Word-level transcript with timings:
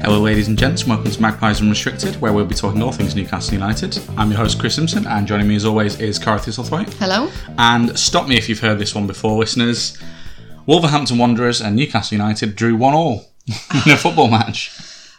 Hello, 0.00 0.20
ladies 0.20 0.48
and 0.48 0.56
gents, 0.56 0.82
and 0.82 0.90
welcome 0.90 1.10
to 1.10 1.20
Magpies 1.20 1.60
Unrestricted, 1.60 2.20
where 2.20 2.32
we'll 2.32 2.44
be 2.46 2.54
talking 2.54 2.80
all 2.82 2.92
things 2.92 3.14
Newcastle 3.16 3.54
United. 3.54 3.98
I'm 4.16 4.30
your 4.30 4.38
host, 4.38 4.58
Chris 4.58 4.76
Simpson, 4.76 5.06
and 5.06 5.26
joining 5.26 5.48
me 5.48 5.56
as 5.56 5.64
always 5.64 6.00
is 6.00 6.18
Cara 6.18 6.38
Thistlethwaite. 6.38 6.94
Hello. 6.94 7.30
And 7.58 7.98
stop 7.98 8.28
me 8.28 8.36
if 8.36 8.48
you've 8.48 8.60
heard 8.60 8.78
this 8.78 8.94
one 8.94 9.06
before, 9.06 9.38
listeners. 9.38 9.98
Wolverhampton 10.66 11.18
Wanderers 11.18 11.60
and 11.60 11.74
Newcastle 11.74 12.16
United 12.16 12.54
drew 12.54 12.76
one 12.76 12.94
all 12.94 13.32
in 13.86 13.92
a 13.92 13.96
football 13.96 14.28
match. 14.28 14.70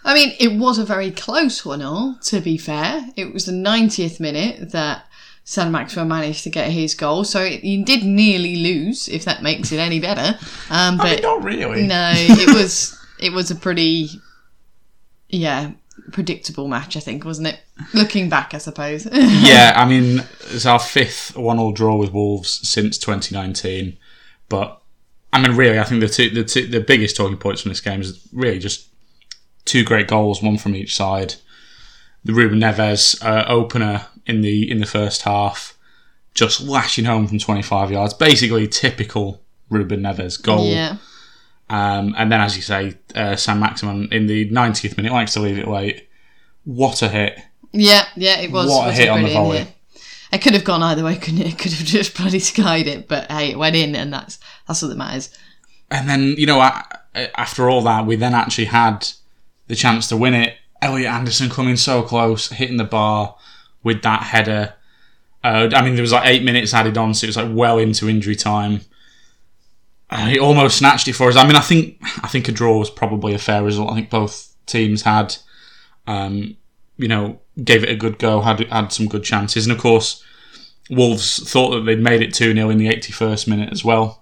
I 0.06 0.14
mean, 0.14 0.34
it 0.40 0.54
was 0.58 0.78
a 0.78 0.86
very 0.86 1.12
close 1.12 1.66
one 1.66 1.82
all, 1.82 2.18
to 2.24 2.40
be 2.40 2.58
fair. 2.58 3.06
It 3.16 3.34
was 3.34 3.46
the 3.46 3.52
90th 3.52 4.20
minute 4.20 4.72
that 4.72 5.06
Saint-Maximin 5.44 6.08
managed 6.08 6.44
to 6.44 6.50
get 6.50 6.72
his 6.72 6.94
goal, 6.96 7.26
so 7.26 7.44
he 7.44 7.84
did 7.84 8.04
nearly 8.04 8.56
lose, 8.56 9.10
if 9.10 9.26
that 9.26 9.44
makes 9.44 9.72
it 9.72 9.80
any 9.80 10.00
better. 10.00 10.40
Um, 10.70 10.98
but 10.98 11.08
I 11.08 11.14
mean, 11.16 11.22
not 11.22 11.44
really. 11.44 11.88
no, 11.88 12.14
it 12.16 12.56
was 12.56 12.98
it 13.20 13.34
was 13.34 13.52
a 13.52 13.56
pretty, 13.56 14.10
yeah, 15.30 15.72
predictable 16.12 16.68
match. 16.68 16.98
I 16.98 17.00
think, 17.00 17.24
wasn't 17.24 17.48
it? 17.50 17.60
Looking 17.94 18.30
back, 18.30 18.54
I 18.54 18.58
suppose. 18.58 19.06
yeah, 19.12 19.74
I 19.76 19.88
mean, 19.88 20.24
it's 20.52 20.66
our 20.66 20.80
fifth 20.80 21.38
one-all 21.38 21.72
draw 21.72 21.96
with 21.96 22.12
Wolves 22.12 22.68
since 22.68 22.98
2019. 22.98 23.98
But 24.50 24.82
I 25.32 25.42
mean, 25.42 25.56
really, 25.56 25.80
I 25.80 25.84
think 25.84 26.02
the 26.02 26.10
two, 26.10 26.30
the 26.30 26.44
two, 26.44 26.68
the 26.68 26.82
biggest 26.82 27.16
talking 27.16 27.38
points 27.38 27.62
from 27.62 27.70
this 27.70 27.82
game 27.82 28.02
is 28.02 28.28
really 28.34 28.60
just 28.60 28.88
two 29.66 29.84
great 29.84 30.08
goals, 30.08 30.42
one 30.42 30.58
from 30.58 30.76
each 30.76 30.96
side. 30.96 31.36
The 32.26 32.34
Ruben 32.34 32.60
Neves 32.60 33.24
uh, 33.24 33.46
opener 33.48 34.08
in 34.26 34.42
the 34.42 34.70
in 34.70 34.80
the 34.80 34.86
first 34.86 35.22
half, 35.22 35.78
just 36.34 36.62
lashing 36.62 37.06
home 37.06 37.28
from 37.28 37.40
25 37.40 37.92
yards, 37.92 38.14
basically 38.14 38.68
typical 38.68 39.42
Ruben 39.70 40.02
Neves 40.02 40.42
goal. 40.42 40.66
yeah. 40.66 40.98
Um, 41.70 42.16
and 42.18 42.32
then, 42.32 42.42
as 42.42 42.56
you 42.56 42.62
say, 42.64 42.96
uh, 43.16 43.36
Saint-Maximin 43.36 44.12
in 44.12 44.28
the 44.28 44.50
90th 44.50 44.98
minute 44.98 45.12
likes 45.12 45.34
to 45.34 45.40
leave 45.40 45.58
it 45.58 45.68
late. 45.68 46.08
What 46.66 47.02
a 47.02 47.10
hit! 47.10 47.40
Yeah, 47.72 48.06
yeah, 48.16 48.40
it 48.40 48.52
was. 48.52 48.70
What 48.70 48.86
a 48.86 48.88
was 48.90 48.98
hit 48.98 49.10
on 49.10 49.24
the 49.24 49.34
volley. 49.34 49.58
hit. 49.60 49.68
It 50.32 50.42
could 50.42 50.54
have 50.54 50.64
gone 50.64 50.84
either 50.84 51.04
way, 51.04 51.16
couldn't 51.16 51.42
it? 51.42 51.48
It 51.48 51.60
could 51.60 51.72
have 51.74 51.86
just 51.86 52.16
bloody 52.18 52.40
skied 52.40 52.88
it, 52.88 53.08
but 53.08 53.32
hey, 53.32 53.52
it 53.52 53.58
went 53.58 53.76
in, 53.76 53.96
and 53.96 54.12
that's 54.12 54.40
that's 54.68 54.82
what 54.82 54.90
that 54.90 54.98
matters. 54.98 55.30
And 55.92 56.08
then, 56.08 56.36
you 56.38 56.46
know, 56.46 56.62
after 57.16 57.70
all 57.70 57.82
that, 57.82 58.06
we 58.06 58.16
then 58.16 58.34
actually 58.34 58.66
had 58.66 59.08
the 59.68 59.76
chance 59.76 60.08
to 60.10 60.18
win 60.18 60.34
it. 60.34 60.56
Elliot 60.82 61.12
Anderson 61.12 61.50
coming 61.50 61.76
so 61.76 62.04
close, 62.04 62.50
hitting 62.50 62.78
the 62.78 62.84
bar 62.84 63.36
with 63.84 64.02
that 64.04 64.24
header. 64.24 64.76
Uh, 65.44 65.70
I 65.74 65.84
mean, 65.84 65.96
there 65.96 66.04
was 66.04 66.12
like 66.12 66.28
eight 66.28 66.44
minutes 66.44 66.74
added 66.74 66.98
on, 66.98 67.14
so 67.14 67.26
it 67.26 67.30
was 67.30 67.38
like 67.38 67.50
well 67.52 67.78
into 67.78 68.08
injury 68.08 68.36
time. 68.36 68.82
Uh, 70.10 70.26
he 70.26 70.40
almost 70.40 70.78
snatched 70.78 71.08
it 71.08 71.14
for 71.14 71.30
us. 71.30 71.36
I 71.36 71.46
mean, 71.46 71.56
I 71.56 71.62
think 71.62 71.98
I 72.24 72.28
think 72.28 72.48
a 72.48 72.52
draw 72.52 72.78
was 72.78 72.90
probably 72.90 73.34
a 73.34 73.40
fair 73.40 73.64
result. 73.64 73.92
I 73.92 73.96
think 73.96 74.10
both 74.10 74.56
teams 74.66 75.04
had, 75.04 75.36
um, 76.08 76.58
you 76.98 77.08
know, 77.08 77.40
gave 77.64 77.84
it 77.84 77.90
a 77.90 77.96
good 77.96 78.18
go, 78.18 78.42
had 78.42 78.60
had 78.70 78.92
some 78.92 79.08
good 79.08 79.24
chances, 79.24 79.66
and 79.66 79.74
of 79.74 79.80
course, 79.80 80.24
Wolves 80.90 81.50
thought 81.50 81.72
that 81.72 81.82
they'd 81.82 82.00
made 82.00 82.22
it 82.22 82.34
two 82.34 82.54
0 82.54 82.70
in 82.70 82.80
the 82.80 82.88
eighty 82.88 83.12
first 83.12 83.48
minute 83.48 83.72
as 83.72 83.86
well. 83.86 84.20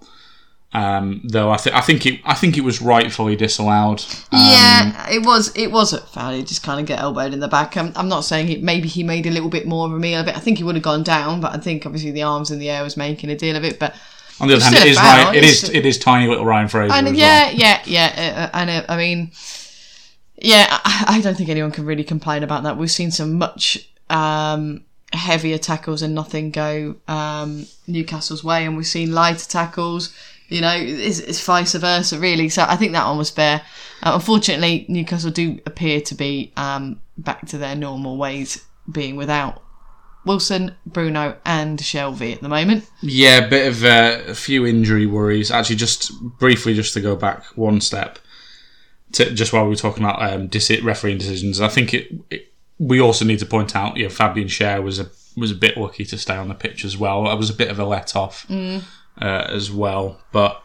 Um, 0.74 1.22
though 1.24 1.50
I 1.50 1.56
think 1.56 1.74
I 1.74 1.80
think 1.80 2.04
it 2.04 2.20
I 2.26 2.34
think 2.34 2.58
it 2.58 2.60
was 2.60 2.82
rightfully 2.82 3.36
disallowed. 3.36 4.02
Um, 4.30 4.38
yeah, 4.38 5.08
it 5.08 5.24
was 5.24 5.50
it 5.56 5.72
was 5.72 5.94
a 5.94 6.02
foul. 6.02 6.34
He 6.34 6.42
just 6.42 6.62
kind 6.62 6.78
of 6.78 6.84
get 6.84 7.00
elbowed 7.00 7.32
in 7.32 7.40
the 7.40 7.48
back. 7.48 7.78
I'm, 7.78 7.90
I'm 7.96 8.08
not 8.08 8.20
saying 8.20 8.50
it. 8.50 8.62
Maybe 8.62 8.86
he 8.86 9.02
made 9.02 9.26
a 9.26 9.30
little 9.30 9.48
bit 9.48 9.66
more 9.66 9.86
of 9.86 9.94
a 9.94 9.98
meal 9.98 10.20
of 10.20 10.28
it. 10.28 10.36
I 10.36 10.40
think 10.40 10.58
he 10.58 10.64
would 10.64 10.74
have 10.74 10.84
gone 10.84 11.02
down, 11.02 11.40
but 11.40 11.54
I 11.54 11.58
think 11.58 11.86
obviously 11.86 12.10
the 12.10 12.22
arms 12.22 12.50
in 12.50 12.58
the 12.58 12.68
air 12.68 12.82
was 12.82 12.98
making 12.98 13.30
a 13.30 13.36
deal 13.36 13.56
of 13.56 13.64
it. 13.64 13.78
But 13.78 13.94
On 14.40 14.48
the 14.48 14.54
other 14.54 14.64
hand, 14.64 14.76
it 14.76 14.86
is 14.86 14.96
Ryan, 14.96 15.34
it 15.34 15.44
is 15.44 15.68
it 15.68 15.86
is 15.86 15.98
tiny 15.98 16.28
little 16.28 16.44
Ryan 16.44 16.68
Fraser. 16.68 16.94
and 16.94 17.16
yeah, 17.16 17.46
well. 17.46 17.54
yeah, 17.56 17.82
yeah. 17.84 18.50
Uh, 18.52 18.56
and 18.58 18.70
uh, 18.70 18.84
I 18.88 18.96
mean, 18.96 19.32
yeah, 20.36 20.66
I, 20.70 21.04
I 21.08 21.20
don't 21.20 21.36
think 21.36 21.48
anyone 21.48 21.72
can 21.72 21.84
really 21.84 22.04
complain 22.04 22.42
about 22.42 22.62
that. 22.62 22.76
We've 22.76 22.90
seen 22.90 23.10
some 23.10 23.38
much 23.38 23.88
um, 24.08 24.84
heavier 25.12 25.58
tackles 25.58 26.02
and 26.02 26.14
nothing 26.14 26.50
go 26.50 26.96
um, 27.08 27.66
Newcastle's 27.86 28.44
way, 28.44 28.64
and 28.64 28.76
we've 28.76 28.86
seen 28.86 29.12
lighter 29.12 29.46
tackles. 29.46 30.14
You 30.48 30.62
know, 30.62 30.74
it's, 30.76 31.18
it's 31.18 31.44
vice 31.44 31.74
versa, 31.74 32.18
really. 32.18 32.48
So 32.48 32.64
I 32.66 32.76
think 32.76 32.92
that 32.92 33.06
one 33.06 33.18
was 33.18 33.30
fair. 33.30 33.62
Uh, 34.02 34.12
unfortunately, 34.14 34.86
Newcastle 34.88 35.30
do 35.30 35.58
appear 35.66 36.00
to 36.02 36.14
be 36.14 36.52
um, 36.56 37.00
back 37.18 37.46
to 37.48 37.58
their 37.58 37.74
normal 37.74 38.16
ways, 38.16 38.64
being 38.90 39.16
without 39.16 39.62
Wilson, 40.28 40.76
Bruno, 40.86 41.36
and 41.44 41.80
Shelvey 41.80 42.34
at 42.34 42.42
the 42.42 42.48
moment. 42.48 42.88
Yeah, 43.00 43.38
a 43.38 43.48
bit 43.48 43.66
of 43.66 43.82
uh, 43.82 44.20
a 44.28 44.34
few 44.34 44.66
injury 44.66 45.06
worries. 45.06 45.50
Actually, 45.50 45.76
just 45.76 46.12
briefly, 46.38 46.74
just 46.74 46.94
to 46.94 47.00
go 47.00 47.16
back 47.16 47.44
one 47.56 47.80
step, 47.80 48.18
to, 49.12 49.32
just 49.32 49.52
while 49.52 49.64
we 49.64 49.70
were 49.70 49.76
talking 49.76 50.04
about 50.04 50.22
um, 50.22 50.48
deci- 50.48 50.84
refereeing 50.84 51.18
decisions, 51.18 51.60
I 51.60 51.68
think 51.68 51.94
it, 51.94 52.12
it. 52.30 52.52
We 52.78 53.00
also 53.00 53.24
need 53.24 53.40
to 53.40 53.46
point 53.46 53.74
out, 53.74 53.96
you 53.96 54.04
know, 54.04 54.10
Fabian 54.10 54.46
Schär 54.46 54.82
was 54.82 55.00
a 55.00 55.10
was 55.36 55.50
a 55.50 55.56
bit 55.56 55.76
lucky 55.76 56.04
to 56.04 56.18
stay 56.18 56.36
on 56.36 56.48
the 56.48 56.54
pitch 56.54 56.84
as 56.84 56.96
well. 56.96 57.24
That 57.24 57.38
was 57.38 57.50
a 57.50 57.54
bit 57.54 57.70
of 57.70 57.78
a 57.78 57.84
let 57.84 58.14
off 58.14 58.46
uh, 59.20 59.46
as 59.48 59.72
well. 59.72 60.20
But 60.30 60.62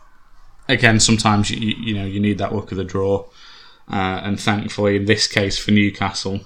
again, 0.68 1.00
sometimes 1.00 1.50
you 1.50 1.60
you 1.60 1.76
you 1.78 1.94
know 1.96 2.06
you 2.06 2.20
need 2.20 2.38
that 2.40 2.54
luck 2.54 2.72
of 2.72 2.78
the 2.78 2.84
draw, 2.84 3.26
uh, 3.90 4.22
and 4.24 4.40
thankfully 4.40 4.98
in 4.98 5.06
this 5.06 5.26
case 5.28 5.58
for 5.58 5.72
Newcastle, 5.72 6.42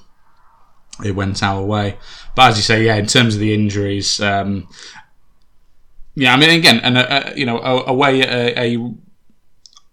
it 1.03 1.11
went 1.11 1.43
our 1.43 1.63
way. 1.63 1.97
But 2.35 2.51
as 2.51 2.57
you 2.57 2.63
say, 2.63 2.83
yeah, 2.83 2.95
in 2.95 3.07
terms 3.07 3.35
of 3.35 3.39
the 3.39 3.53
injuries. 3.53 4.19
Um, 4.19 4.67
yeah, 6.15 6.33
I 6.33 6.37
mean, 6.37 6.49
again, 6.49 6.79
and 6.79 6.97
uh, 6.97 7.01
uh, 7.01 7.33
you 7.35 7.45
know, 7.45 7.59
away 7.59 8.21
a, 8.21 8.59
a 8.59 8.93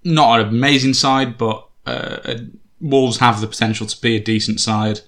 not 0.05 0.41
an 0.41 0.49
amazing 0.49 0.95
side, 0.95 1.37
but 1.37 1.69
uh, 1.87 2.37
Wolves 2.81 3.19
have 3.19 3.41
the 3.41 3.47
potential 3.47 3.87
to 3.87 4.01
be 4.01 4.17
a 4.17 4.21
decent 4.21 4.61
side. 4.61 5.01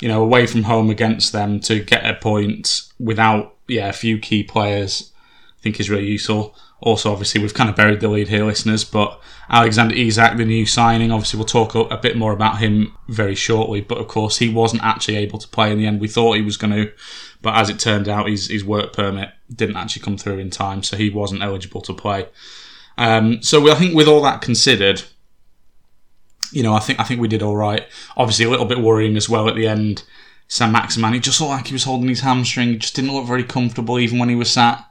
You 0.00 0.08
know, 0.08 0.22
away 0.22 0.46
from 0.46 0.62
home 0.62 0.88
against 0.88 1.32
them 1.32 1.60
to 1.60 1.80
get 1.84 2.08
a 2.08 2.14
point 2.14 2.88
without 2.98 3.56
yeah 3.68 3.88
a 3.88 3.92
few 3.92 4.18
key 4.18 4.42
players, 4.42 5.12
I 5.58 5.62
think 5.62 5.78
is 5.78 5.90
really 5.90 6.06
useful. 6.06 6.56
Also, 6.82 7.12
obviously, 7.12 7.42
we've 7.42 7.54
kind 7.54 7.68
of 7.68 7.76
buried 7.76 8.00
the 8.00 8.08
lead 8.08 8.28
here, 8.28 8.44
listeners. 8.44 8.84
But 8.84 9.20
Alexander 9.50 9.94
Isak, 9.94 10.38
the 10.38 10.46
new 10.46 10.64
signing, 10.64 11.12
obviously, 11.12 11.36
we'll 11.36 11.46
talk 11.46 11.74
a, 11.74 11.80
a 11.80 11.98
bit 11.98 12.16
more 12.16 12.32
about 12.32 12.58
him 12.58 12.96
very 13.08 13.34
shortly. 13.34 13.82
But 13.82 13.98
of 13.98 14.08
course, 14.08 14.38
he 14.38 14.48
wasn't 14.48 14.82
actually 14.82 15.16
able 15.16 15.38
to 15.38 15.48
play 15.48 15.70
in 15.70 15.78
the 15.78 15.86
end. 15.86 16.00
We 16.00 16.08
thought 16.08 16.36
he 16.36 16.42
was 16.42 16.56
going 16.56 16.72
to, 16.72 16.92
but 17.42 17.54
as 17.54 17.68
it 17.68 17.78
turned 17.78 18.08
out, 18.08 18.28
his, 18.28 18.48
his 18.48 18.64
work 18.64 18.94
permit 18.94 19.30
didn't 19.54 19.76
actually 19.76 20.02
come 20.02 20.16
through 20.16 20.38
in 20.38 20.48
time, 20.48 20.82
so 20.82 20.96
he 20.96 21.10
wasn't 21.10 21.42
eligible 21.42 21.82
to 21.82 21.92
play. 21.92 22.28
Um, 22.96 23.42
so 23.42 23.70
I 23.70 23.74
think 23.74 23.94
with 23.94 24.08
all 24.08 24.22
that 24.22 24.40
considered, 24.40 25.02
you 26.52 26.62
know, 26.62 26.74
I 26.74 26.80
think 26.80 26.98
I 26.98 27.04
think 27.04 27.20
we 27.20 27.28
did 27.28 27.42
all 27.42 27.56
right. 27.56 27.86
Obviously, 28.16 28.46
a 28.46 28.50
little 28.50 28.66
bit 28.66 28.78
worrying 28.78 29.16
as 29.16 29.28
well 29.28 29.48
at 29.48 29.54
the 29.54 29.68
end. 29.68 30.02
Saint-Maximin, 30.48 31.12
he 31.12 31.20
just 31.20 31.40
looked 31.40 31.52
like 31.52 31.66
he 31.68 31.72
was 31.72 31.84
holding 31.84 32.08
his 32.08 32.22
hamstring. 32.22 32.70
He 32.70 32.78
just 32.78 32.96
didn't 32.96 33.12
look 33.12 33.26
very 33.26 33.44
comfortable, 33.44 34.00
even 34.00 34.18
when 34.18 34.28
he 34.28 34.34
was 34.34 34.50
sat 34.50 34.84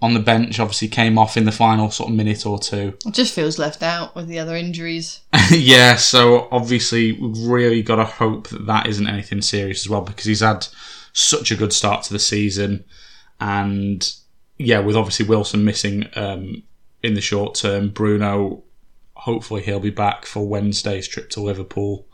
on 0.00 0.14
the 0.14 0.20
bench. 0.20 0.60
Obviously, 0.60 0.88
came 0.88 1.18
off 1.18 1.36
in 1.36 1.44
the 1.44 1.52
final 1.52 1.90
sort 1.90 2.10
of 2.10 2.16
minute 2.16 2.46
or 2.46 2.58
two. 2.58 2.96
It 3.06 3.14
just 3.14 3.34
feels 3.34 3.58
left 3.58 3.82
out 3.82 4.14
with 4.14 4.28
the 4.28 4.38
other 4.38 4.56
injuries. 4.56 5.20
yeah, 5.50 5.96
so 5.96 6.48
obviously 6.50 7.12
we've 7.12 7.46
really 7.46 7.82
got 7.82 7.96
to 7.96 8.04
hope 8.04 8.48
that 8.48 8.66
that 8.66 8.86
isn't 8.86 9.08
anything 9.08 9.42
serious 9.42 9.84
as 9.84 9.88
well 9.88 10.02
because 10.02 10.24
he's 10.24 10.40
had 10.40 10.66
such 11.12 11.50
a 11.50 11.56
good 11.56 11.72
start 11.72 12.04
to 12.04 12.12
the 12.12 12.18
season, 12.18 12.84
and 13.40 14.14
yeah, 14.58 14.80
with 14.80 14.96
obviously 14.96 15.26
Wilson 15.26 15.64
missing 15.64 16.08
um, 16.14 16.62
in 17.02 17.14
the 17.14 17.20
short 17.20 17.54
term, 17.54 17.90
Bruno, 17.90 18.62
hopefully 19.14 19.62
he'll 19.62 19.80
be 19.80 19.90
back 19.90 20.26
for 20.26 20.46
Wednesday's 20.46 21.08
trip 21.08 21.30
to 21.30 21.40
Liverpool. 21.40 22.06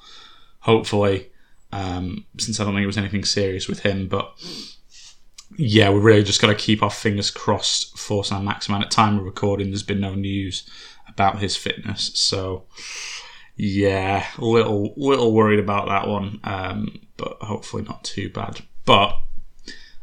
Hopefully, 0.61 1.31
um, 1.73 2.27
since 2.39 2.61
I 2.61 2.65
don't 2.65 2.75
think 2.75 2.85
it 2.85 2.87
was 2.87 2.99
anything 2.99 3.25
serious 3.25 3.69
with 3.69 3.81
him, 3.81 4.07
but 4.07 4.33
yeah, 5.57 5.91
we're 5.91 6.01
really 6.01 6.23
just 6.23 6.41
got 6.41 6.49
to 6.49 6.55
keep 6.55 6.83
our 6.83 6.91
fingers 6.91 7.31
crossed 7.31 7.97
for 7.99 8.25
Saint-Maximin. 8.25 8.83
At 8.83 8.91
time 8.91 9.19
of 9.19 9.25
recording, 9.25 9.71
there's 9.71 9.83
been 9.83 10.01
no 10.01 10.15
news 10.15 10.69
about 11.09 11.41
his 11.41 11.57
fitness, 11.57 12.11
so 12.15 12.65
yeah, 13.57 14.27
a 14.39 14.45
little 14.45 14.95
little 14.97 15.33
worried 15.33 15.59
about 15.59 15.89
that 15.89 16.09
one, 16.09 16.41
um, 16.45 17.01
but 17.17 17.37
hopefully 17.41 17.83
not 17.83 18.03
too 18.05 18.31
bad. 18.31 18.61
But 18.85 19.17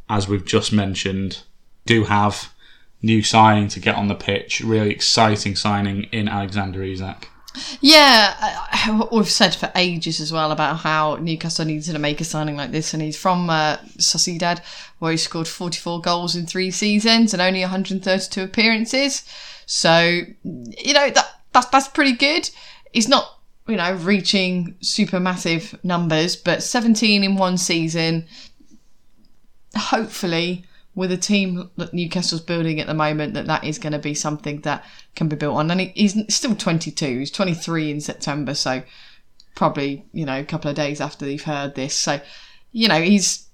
as 0.10 0.28
we've 0.28 0.46
just 0.46 0.72
mentioned, 0.72 1.44
do 1.86 2.06
have 2.06 2.54
new 3.02 3.24
signing 3.24 3.68
to 3.70 3.80
get 3.80 3.96
on 3.96 4.08
the 4.08 4.16
pitch. 4.16 4.62
Really 4.62 4.92
exciting 4.92 5.56
signing 5.56 6.04
in 6.12 6.28
Alexander 6.28 6.84
Isak. 6.84 7.30
Yeah, 7.82 8.68
we've 9.12 9.30
said 9.30 9.56
for 9.56 9.72
ages 9.76 10.20
as 10.20 10.32
well 10.32 10.52
about 10.52 10.78
how 10.78 11.16
Newcastle 11.16 11.66
needed 11.66 11.92
to 11.94 12.00
make 12.00 12.22
a 12.22 12.24
signing 12.24 12.56
like 12.56 12.72
this, 12.72 12.94
and 12.94 13.02
he's 13.02 13.18
from 13.18 13.50
uh, 13.50 13.78
Sociedad, 13.98 14.62
where 15.00 15.12
he 15.12 15.18
scored 15.18 15.48
44 15.48 16.02
goals 16.02 16.36
in 16.36 16.46
three 16.46 16.72
seasons 16.72 17.34
and 17.34 17.42
only 17.42 17.62
132 17.62 18.44
appearances. 18.44 19.24
So, 19.66 20.22
you 20.44 20.94
know 20.94 21.10
that 21.10 21.42
that's 21.54 21.68
that's 21.68 21.88
pretty 21.88 22.14
good. 22.14 22.50
He's 22.94 23.08
not, 23.08 23.40
you 23.68 23.78
know, 23.78 23.94
reaching 23.94 24.76
super 24.82 25.20
massive 25.20 25.78
numbers, 25.84 26.36
but 26.36 26.64
17 26.64 27.24
in 27.24 27.36
one 27.36 27.58
season. 27.58 28.28
Hopefully, 29.76 30.66
with 31.00 31.14
a 31.14 31.18
team 31.18 31.72
that 31.78 31.94
Newcastle's 31.94 32.42
building 32.42 32.82
at 32.82 32.88
the 32.88 32.94
moment, 32.94 33.34
that 33.34 33.48
that 33.48 33.64
is 33.64 33.80
going 33.80 33.94
to 33.94 34.00
be 34.00 34.14
something 34.14 34.60
that 34.62 34.84
can 35.16 35.30
be 35.30 35.38
built 35.38 35.56
on. 35.56 35.72
And 35.72 35.80
he's 35.80 36.14
still 36.28 36.54
22. 36.54 37.20
He's 37.20 37.32
23 37.32 37.90
in 37.90 38.02
September, 38.02 38.54
so 38.54 38.84
probably 39.56 40.06
you 40.12 40.26
know 40.26 40.40
a 40.40 40.44
couple 40.44 40.70
of 40.70 40.76
days 40.76 41.00
after 41.00 41.26
they've 41.26 41.42
heard 41.42 41.76
this. 41.76 41.96
So 41.96 42.20
you 42.74 42.90
know 42.90 43.02
he's 43.02 43.48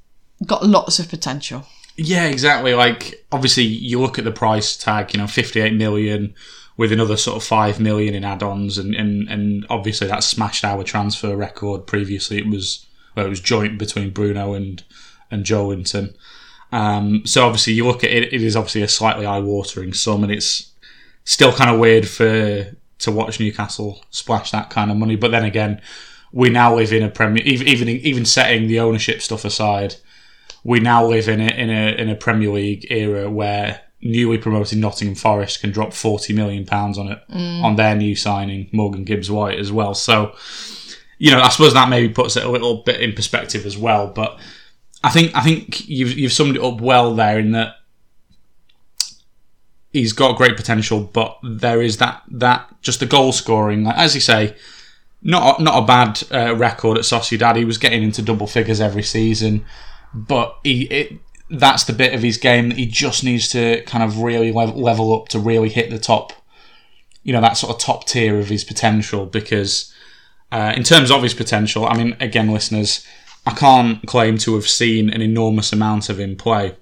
got 0.47 0.65
lots 0.65 0.97
of 0.97 1.07
potential. 1.07 1.67
Yeah, 1.97 2.25
exactly. 2.25 2.73
Like 2.73 3.23
obviously, 3.31 3.63
you 3.63 4.01
look 4.01 4.17
at 4.17 4.25
the 4.25 4.31
price 4.31 4.75
tag. 4.75 5.13
You 5.13 5.19
know, 5.19 5.27
fifty-eight 5.27 5.75
million 5.75 6.33
with 6.77 6.91
another 6.91 7.15
sort 7.15 7.37
of 7.37 7.43
five 7.43 7.79
million 7.79 8.15
in 8.15 8.25
add-ons, 8.25 8.79
and 8.79 8.95
and, 8.95 9.29
and 9.29 9.67
obviously 9.69 10.07
that 10.07 10.23
smashed 10.23 10.65
our 10.65 10.83
transfer 10.83 11.35
record. 11.35 11.85
Previously, 11.85 12.39
it 12.39 12.47
was 12.47 12.87
well, 13.15 13.27
it 13.27 13.29
was 13.29 13.39
joint 13.39 13.77
between 13.77 14.09
Bruno 14.09 14.55
and 14.55 14.83
and 15.29 15.45
Joelinton. 15.45 16.15
Um, 16.71 17.25
so 17.25 17.45
obviously, 17.45 17.73
you 17.73 17.85
look 17.85 18.03
at 18.03 18.11
it; 18.11 18.33
it 18.33 18.41
is 18.41 18.55
obviously 18.55 18.81
a 18.81 18.87
slightly 18.87 19.25
eye-watering 19.25 19.93
sum, 19.93 20.23
and 20.23 20.31
it's 20.31 20.71
still 21.23 21.51
kind 21.53 21.69
of 21.69 21.79
weird 21.79 22.07
for 22.07 22.75
to 22.97 23.11
watch 23.11 23.39
Newcastle 23.39 24.03
splash 24.09 24.51
that 24.51 24.69
kind 24.69 24.91
of 24.91 24.97
money. 24.97 25.15
But 25.15 25.31
then 25.31 25.43
again, 25.43 25.81
we 26.31 26.49
now 26.49 26.75
live 26.75 26.91
in 26.93 27.03
a 27.03 27.09
Premier, 27.09 27.43
even 27.43 27.87
even 27.87 28.25
setting 28.25 28.67
the 28.67 28.79
ownership 28.79 29.21
stuff 29.21 29.45
aside 29.45 29.95
we 30.65 30.79
now 30.79 31.05
live 31.05 31.29
in 31.29 31.39
a 31.39 31.47
in 31.47 31.69
a 31.69 31.95
in 31.95 32.09
a 32.09 32.15
Premier 32.15 32.49
League 32.49 32.87
era 32.89 33.29
where 33.29 33.81
newly 34.01 34.37
promoted 34.37 34.79
Nottingham 34.79 35.15
Forest 35.15 35.61
can 35.61 35.71
drop 35.71 35.93
forty 35.93 36.33
million 36.33 36.65
pounds 36.65 36.97
on 36.97 37.07
it 37.07 37.21
on 37.29 37.75
their 37.75 37.95
new 37.95 38.15
signing 38.15 38.67
Morgan 38.73 39.03
Gibbs 39.05 39.29
White 39.29 39.59
as 39.59 39.71
well. 39.71 39.93
So, 39.93 40.35
you 41.19 41.31
know, 41.31 41.39
I 41.39 41.49
suppose 41.49 41.75
that 41.75 41.87
maybe 41.87 42.11
puts 42.11 42.35
it 42.35 42.43
a 42.43 42.49
little 42.49 42.81
bit 42.83 42.99
in 42.99 43.13
perspective 43.13 43.65
as 43.65 43.77
well. 43.77 44.07
But 44.07 44.39
I 45.05 45.09
think 45.09 45.35
I 45.35 45.41
think 45.41 45.87
you've 45.87 46.17
you've 46.17 46.33
summed 46.33 46.55
it 46.55 46.63
up 46.63 46.81
well 46.81 47.13
there 47.15 47.39
in 47.39 47.51
that 47.51 47.75
he's 49.93 50.13
got 50.13 50.37
great 50.37 50.57
potential, 50.57 51.01
but 51.01 51.37
there 51.43 51.81
is 51.81 51.97
that 51.97 52.23
that 52.31 52.67
just 52.81 52.99
the 52.99 53.05
goal 53.05 53.31
scoring, 53.31 53.83
like, 53.83 53.97
as 53.97 54.15
you 54.15 54.21
say. 54.21 54.55
Not, 55.27 55.59
not 55.59 55.81
a 55.81 55.85
bad 55.87 56.21
uh, 56.31 56.55
record 56.55 56.99
at 56.99 57.03
Sociedad. 57.03 57.55
He 57.55 57.65
was 57.65 57.79
getting 57.79 58.03
into 58.03 58.21
double 58.21 58.45
figures 58.45 58.79
every 58.79 59.01
season 59.01 59.65
but 60.15 60.57
he 60.63 60.83
it, 60.85 61.19
that's 61.49 61.83
the 61.83 61.93
bit 61.93 62.13
of 62.13 62.23
his 62.23 62.37
game 62.37 62.69
that 62.69 62.77
he 62.77 62.87
just 62.87 63.23
needs 63.23 63.49
to 63.49 63.83
kind 63.83 64.03
of 64.03 64.21
really 64.21 64.51
level, 64.51 65.13
up 65.13 65.27
to 65.27 65.37
really 65.37 65.69
hit 65.69 65.91
the 65.91 65.99
top, 65.99 66.33
you 67.21 67.31
know, 67.31 67.41
that 67.41 67.55
sort 67.55 67.75
of 67.75 67.79
top 67.79 68.07
tier 68.07 68.39
of 68.39 68.47
his 68.47 68.63
potential. 68.63 69.27
Because 69.27 69.93
uh, 70.51 70.73
in 70.75 70.83
terms 70.83 71.11
of 71.11 71.21
his 71.21 71.35
potential, 71.35 71.85
I 71.85 71.95
mean, 71.95 72.17
again, 72.19 72.51
listeners, 72.51 73.05
I 73.45 73.51
can't 73.53 74.05
claim 74.07 74.37
to 74.39 74.55
have 74.55 74.67
seen 74.67 75.09
an 75.09 75.21
enormous 75.21 75.71
amount 75.71 76.09
of 76.09 76.19
him 76.19 76.35
play. 76.35 76.75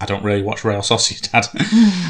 I 0.00 0.06
don't 0.06 0.24
really 0.24 0.42
watch 0.42 0.64
Real 0.64 0.80
Sociedad, 0.80 1.48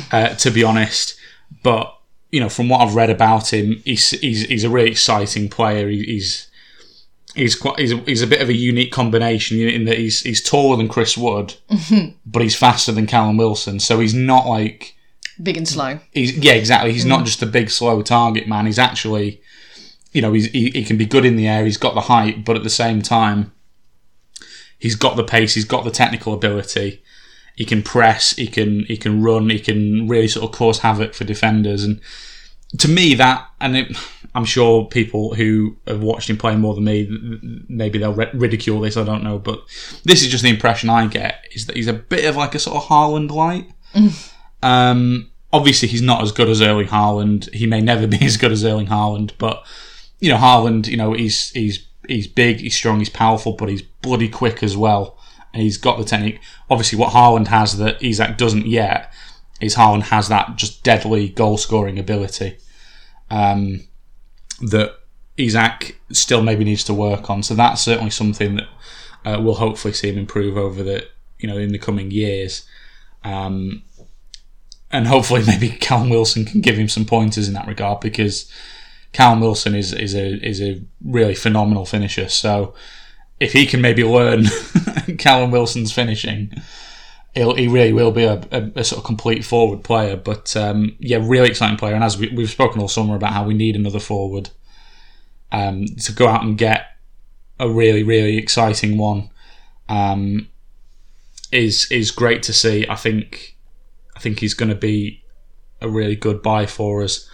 uh, 0.12 0.34
to 0.36 0.50
be 0.50 0.64
honest, 0.64 1.18
but 1.62 1.98
you 2.30 2.40
know, 2.40 2.48
from 2.48 2.68
what 2.70 2.80
I've 2.80 2.94
read 2.94 3.10
about 3.10 3.52
him, 3.52 3.82
he's 3.84 4.10
he's, 4.10 4.46
he's 4.46 4.64
a 4.64 4.70
really 4.70 4.90
exciting 4.90 5.50
player. 5.50 5.88
He, 5.88 6.02
he's 6.04 6.48
he's 7.34 7.54
quite 7.54 7.78
he's 7.78 7.92
a, 7.92 7.96
he's 7.98 8.22
a 8.22 8.26
bit 8.26 8.40
of 8.40 8.48
a 8.48 8.54
unique 8.54 8.92
combination 8.92 9.60
in 9.60 9.84
that 9.84 9.98
he's 9.98 10.22
he's 10.22 10.42
taller 10.42 10.76
than 10.76 10.88
Chris 10.88 11.16
Wood, 11.16 11.54
but 12.26 12.42
he's 12.42 12.56
faster 12.56 12.92
than 12.92 13.06
Callum 13.06 13.36
Wilson. 13.36 13.80
So 13.80 14.00
he's 14.00 14.14
not 14.14 14.46
like 14.46 14.96
Big 15.42 15.56
and 15.56 15.68
slow. 15.68 15.98
he's 16.12 16.36
yeah 16.38 16.54
exactly. 16.54 16.92
He's 16.92 17.04
not 17.04 17.24
just 17.24 17.42
a 17.42 17.46
big 17.46 17.70
slow 17.70 18.02
target 18.02 18.48
man. 18.48 18.66
He's 18.66 18.78
actually 18.78 19.42
you 20.12 20.22
know 20.22 20.32
he's, 20.32 20.46
he 20.46 20.70
he 20.70 20.84
can 20.84 20.96
be 20.96 21.06
good 21.06 21.24
in 21.24 21.36
the 21.36 21.48
air. 21.48 21.64
He's 21.64 21.76
got 21.76 21.94
the 21.94 22.02
height, 22.02 22.44
but 22.44 22.56
at 22.56 22.62
the 22.62 22.70
same 22.70 23.02
time, 23.02 23.52
he's 24.78 24.94
got 24.94 25.16
the 25.16 25.24
pace. 25.24 25.54
He's 25.54 25.64
got 25.64 25.84
the 25.84 25.90
technical 25.90 26.32
ability. 26.32 27.02
He 27.56 27.64
can 27.64 27.82
press. 27.82 28.36
He 28.36 28.46
can 28.46 28.84
he 28.84 28.96
can 28.96 29.22
run. 29.22 29.50
He 29.50 29.58
can 29.58 30.08
really 30.08 30.28
sort 30.28 30.44
of 30.44 30.56
cause 30.56 30.80
havoc 30.80 31.14
for 31.14 31.24
defenders. 31.24 31.84
And 31.84 32.00
to 32.78 32.88
me, 32.88 33.14
that 33.14 33.46
and 33.60 33.76
it, 33.76 33.96
I'm 34.34 34.44
sure 34.44 34.86
people 34.86 35.34
who 35.34 35.76
have 35.86 36.02
watched 36.02 36.30
him 36.30 36.38
play 36.38 36.56
more 36.56 36.74
than 36.74 36.84
me, 36.84 37.64
maybe 37.68 37.98
they'll 37.98 38.14
ri- 38.14 38.30
ridicule 38.34 38.80
this. 38.80 38.96
I 38.96 39.04
don't 39.04 39.24
know, 39.24 39.38
but 39.38 39.62
this 40.04 40.22
is 40.22 40.28
just 40.28 40.42
the 40.42 40.50
impression 40.50 40.88
I 40.88 41.06
get 41.06 41.44
is 41.52 41.66
that 41.66 41.76
he's 41.76 41.88
a 41.88 41.92
bit 41.92 42.24
of 42.24 42.36
like 42.36 42.54
a 42.54 42.58
sort 42.58 42.76
of 42.76 42.88
Haaland 42.88 43.30
light. 43.30 43.70
Um, 44.64 45.28
obviously, 45.52 45.88
he's 45.88 46.02
not 46.02 46.22
as 46.22 46.30
good 46.30 46.48
as 46.48 46.62
Erling 46.62 46.86
Haaland. 46.86 47.52
He 47.52 47.66
may 47.66 47.80
never 47.80 48.06
be 48.06 48.18
as 48.24 48.36
good 48.36 48.52
as 48.52 48.64
Erling 48.64 48.86
Haaland, 48.86 49.32
but 49.38 49.66
you 50.22 50.30
know, 50.30 50.38
Haaland, 50.38 50.86
you 50.86 50.96
know, 50.96 51.14
he's 51.14 51.50
he's 51.50 51.84
he's 52.06 52.28
big, 52.28 52.60
he's 52.60 52.76
strong, 52.76 53.00
he's 53.00 53.10
powerful, 53.10 53.54
but 53.54 53.68
he's 53.68 53.82
bloody 53.82 54.28
quick 54.28 54.62
as 54.62 54.76
well. 54.76 55.18
And 55.52 55.62
he's 55.62 55.76
got 55.76 55.98
the 55.98 56.04
technique. 56.04 56.40
Obviously, 56.70 56.96
what 56.96 57.12
Haaland 57.12 57.48
has 57.48 57.76
that 57.78 58.00
Isak 58.02 58.38
doesn't 58.38 58.66
yet 58.66 59.12
is 59.60 59.74
Haaland 59.74 60.04
has 60.04 60.28
that 60.28 60.54
just 60.54 60.84
deadly 60.84 61.28
goal 61.28 61.58
scoring 61.58 61.98
ability 61.98 62.56
um, 63.30 63.82
that 64.60 64.94
Isak 65.36 66.00
still 66.12 66.40
maybe 66.40 66.64
needs 66.64 66.84
to 66.84 66.94
work 66.94 67.28
on. 67.28 67.42
So 67.42 67.54
that's 67.54 67.82
certainly 67.82 68.10
something 68.10 68.56
that 68.56 68.68
uh, 69.24 69.40
we'll 69.42 69.54
hopefully 69.54 69.92
see 69.92 70.08
him 70.08 70.18
improve 70.18 70.56
over 70.56 70.84
the 70.84 71.08
you 71.40 71.48
know 71.48 71.58
in 71.58 71.72
the 71.72 71.78
coming 71.80 72.12
years. 72.12 72.64
Um, 73.24 73.82
and 74.92 75.08
hopefully 75.08 75.42
maybe 75.44 75.68
Callum 75.80 76.10
Wilson 76.10 76.44
can 76.44 76.60
give 76.60 76.78
him 76.78 76.88
some 76.88 77.06
pointers 77.06 77.48
in 77.48 77.54
that 77.54 77.66
regard 77.66 77.98
because 78.00 78.48
Callum 79.12 79.40
Wilson 79.40 79.74
is 79.74 79.92
is 79.92 80.14
a 80.14 80.34
is 80.46 80.60
a 80.60 80.82
really 81.04 81.34
phenomenal 81.34 81.84
finisher. 81.84 82.28
So 82.28 82.74
if 83.40 83.52
he 83.52 83.66
can 83.66 83.80
maybe 83.80 84.04
learn 84.04 84.46
Callum 85.18 85.50
Wilson's 85.50 85.92
finishing, 85.92 86.52
he 87.34 87.68
really 87.68 87.92
will 87.92 88.12
be 88.12 88.24
a, 88.24 88.40
a, 88.50 88.70
a 88.76 88.84
sort 88.84 88.98
of 88.98 89.04
complete 89.04 89.44
forward 89.44 89.84
player. 89.84 90.16
But 90.16 90.56
um, 90.56 90.96
yeah, 90.98 91.18
really 91.20 91.48
exciting 91.48 91.76
player. 91.76 91.94
And 91.94 92.04
as 92.04 92.16
we, 92.16 92.28
we've 92.28 92.50
spoken 92.50 92.80
all 92.80 92.88
summer 92.88 93.16
about 93.16 93.32
how 93.32 93.44
we 93.44 93.54
need 93.54 93.76
another 93.76 94.00
forward 94.00 94.50
um, 95.50 95.86
to 95.86 96.12
go 96.12 96.28
out 96.28 96.42
and 96.42 96.56
get 96.56 96.86
a 97.60 97.68
really 97.68 98.02
really 98.02 98.38
exciting 98.38 98.98
one 98.98 99.30
um, 99.88 100.48
is 101.52 101.90
is 101.90 102.10
great 102.10 102.42
to 102.44 102.52
see. 102.52 102.86
I 102.88 102.96
think 102.96 103.56
I 104.16 104.20
think 104.20 104.40
he's 104.40 104.54
going 104.54 104.70
to 104.70 104.74
be 104.74 105.22
a 105.80 105.88
really 105.88 106.16
good 106.16 106.42
buy 106.42 106.66
for 106.66 107.02
us. 107.02 107.28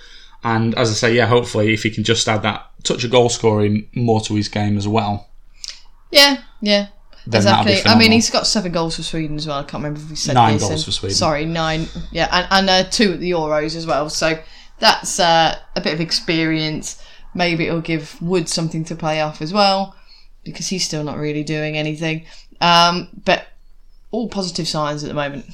And 0.45 0.75
as 0.77 0.91
I 0.91 0.95
say, 0.95 1.15
yeah, 1.15 1.27
hopefully 1.27 1.73
if 1.75 1.83
he 1.83 1.91
can 1.91 2.05
just 2.05 2.29
add 2.29 2.43
that 2.43 2.67
touch 2.85 3.03
of 3.05 3.11
goal 3.11 3.29
scoring 3.29 3.89
more 3.95 4.21
to 4.23 4.35
his 4.35 4.49
game 4.49 4.77
as 4.77 4.87
well, 4.87 5.29
Yeah, 6.13 6.39
yeah. 6.61 6.87
then 7.27 7.45
that'll 7.45 7.65
be 7.65 7.73
Exactly. 7.73 7.93
I 7.93 7.99
mean, 7.99 8.13
he's 8.13 8.31
got 8.31 8.47
seven 8.47 8.73
goals 8.73 8.97
for 8.97 9.03
Sweden 9.03 9.37
as 9.37 9.47
well. 9.47 9.59
I 9.59 9.63
can't 9.63 9.83
remember 9.83 10.01
if 10.01 10.09
we 10.11 10.17
said 10.17 10.35
Nine 10.35 10.55
this. 10.55 10.63
goals 10.63 10.73
and- 10.75 10.85
for 10.85 10.93
Sweden. 10.93 11.17
Sorry, 11.17 11.45
nine. 11.45 11.89
Yeah, 12.13 12.29
and, 12.31 12.47
and 12.51 12.71
uh, 12.71 12.89
two 12.91 13.15
at 13.15 13.21
the 13.21 13.31
Euros 13.33 13.75
as 13.77 13.87
well. 13.87 14.09
So 14.11 14.39
that's 14.79 15.19
uh, 15.19 15.57
a 15.77 15.81
bit 15.81 15.93
of 15.93 16.01
experience. 16.01 17.03
Maybe 17.35 17.67
it'll 17.67 17.81
give 17.81 18.21
Wood 18.23 18.49
something 18.49 18.85
to 18.87 18.95
play 18.97 19.21
off 19.21 19.43
as 19.43 19.53
well 19.53 19.95
because 20.45 20.69
he's 20.69 20.85
still 20.85 21.05
not 21.05 21.19
really 21.19 21.43
doing 21.45 21.77
anything. 21.77 22.25
Um, 22.61 23.09
but 23.25 23.49
all 24.13 24.29
positive 24.29 24.67
signs 24.69 25.03
at 25.05 25.09
the 25.09 25.15
moment. 25.15 25.45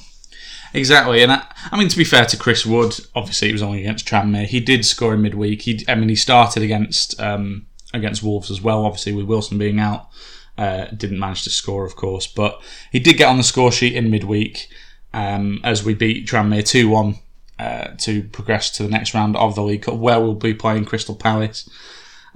Exactly, 0.75 1.23
and 1.23 1.31
I, 1.31 1.45
I 1.71 1.77
mean 1.77 1.87
to 1.87 1.97
be 1.97 2.03
fair 2.03 2.25
to 2.25 2.37
Chris 2.37 2.65
Wood, 2.65 2.99
obviously 3.15 3.49
it 3.49 3.53
was 3.53 3.61
only 3.61 3.79
against 3.79 4.05
Tranmere. 4.05 4.45
He 4.45 4.59
did 4.59 4.83
score 4.83 5.13
in 5.13 5.21
midweek. 5.21 5.61
He, 5.61 5.85
I 5.87 5.95
mean, 5.95 6.09
he 6.09 6.15
started 6.15 6.63
against 6.63 7.19
um, 7.19 7.67
against 7.93 8.21
Wolves 8.21 8.51
as 8.51 8.61
well. 8.61 8.85
Obviously, 8.85 9.13
with 9.13 9.25
Wilson 9.25 9.57
being 9.57 9.79
out, 9.79 10.09
uh, 10.57 10.87
didn't 10.87 11.17
manage 11.17 11.43
to 11.43 11.49
score, 11.49 11.85
of 11.85 11.95
course, 11.95 12.27
but 12.27 12.61
he 12.91 12.99
did 12.99 13.15
get 13.15 13.29
on 13.29 13.37
the 13.37 13.43
score 13.43 13.71
sheet 13.71 13.95
in 13.95 14.11
midweek 14.11 14.67
um, 15.13 15.61
as 15.63 15.81
we 15.85 15.93
beat 15.93 16.27
Tranmere 16.27 16.67
two 16.67 16.89
one 16.89 17.19
uh, 17.57 17.91
to 17.99 18.23
progress 18.23 18.69
to 18.71 18.83
the 18.83 18.89
next 18.89 19.13
round 19.13 19.37
of 19.37 19.55
the 19.55 19.63
League 19.63 19.83
Cup, 19.83 19.95
where 19.95 20.19
we'll 20.19 20.35
be 20.35 20.53
playing 20.53 20.83
Crystal 20.83 21.15
Palace. 21.15 21.69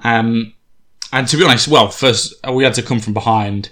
Um, 0.01 0.53
and 1.12 1.27
to 1.27 1.36
be 1.36 1.43
honest, 1.43 1.67
well, 1.67 1.89
first 1.89 2.34
we 2.50 2.63
had 2.63 2.75
to 2.75 2.84
come 2.84 3.01
from 3.01 3.13
behind. 3.13 3.72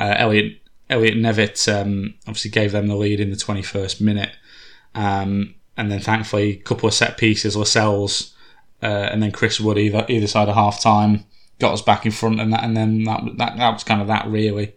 Uh, 0.00 0.14
Elliot 0.16 0.60
Elliot 0.90 1.16
Nevitt 1.16 1.68
um, 1.68 2.14
obviously 2.26 2.50
gave 2.50 2.72
them 2.72 2.86
the 2.86 2.96
lead 2.96 3.20
in 3.20 3.30
the 3.30 3.36
21st 3.36 4.00
minute, 4.00 4.30
um, 4.94 5.54
and 5.76 5.90
then 5.90 6.00
thankfully 6.00 6.50
a 6.50 6.56
couple 6.56 6.88
of 6.88 6.94
set 6.94 7.18
pieces, 7.18 7.56
Lascelles, 7.56 8.34
uh, 8.82 8.86
and 8.86 9.22
then 9.22 9.32
Chris 9.32 9.60
Wood 9.60 9.78
either 9.78 10.06
either 10.08 10.26
side 10.26 10.48
of 10.48 10.54
half 10.54 10.80
time 10.80 11.24
got 11.58 11.72
us 11.72 11.82
back 11.82 12.06
in 12.06 12.12
front, 12.12 12.40
and 12.40 12.52
that 12.52 12.64
and 12.64 12.76
then 12.76 13.04
that, 13.04 13.22
that 13.36 13.56
that 13.56 13.72
was 13.72 13.84
kind 13.84 14.00
of 14.00 14.08
that 14.08 14.26
really. 14.26 14.74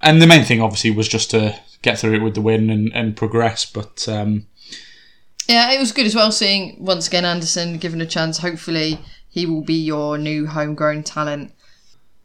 And 0.00 0.22
the 0.22 0.26
main 0.26 0.44
thing 0.44 0.60
obviously 0.60 0.90
was 0.90 1.08
just 1.08 1.30
to 1.32 1.58
get 1.82 1.98
through 1.98 2.14
it 2.14 2.22
with 2.22 2.34
the 2.34 2.40
win 2.40 2.70
and, 2.70 2.92
and 2.94 3.16
progress. 3.16 3.64
But 3.64 4.08
um, 4.08 4.46
Yeah, 5.48 5.72
it 5.72 5.78
was 5.78 5.92
good 5.92 6.06
as 6.06 6.14
well 6.14 6.32
seeing 6.32 6.76
once 6.78 7.08
again 7.08 7.24
Anderson 7.24 7.78
given 7.78 8.00
a 8.00 8.06
chance. 8.06 8.38
Hopefully, 8.38 9.00
he 9.28 9.46
will 9.46 9.62
be 9.62 9.74
your 9.74 10.18
new 10.18 10.46
homegrown 10.46 11.02
talent. 11.02 11.52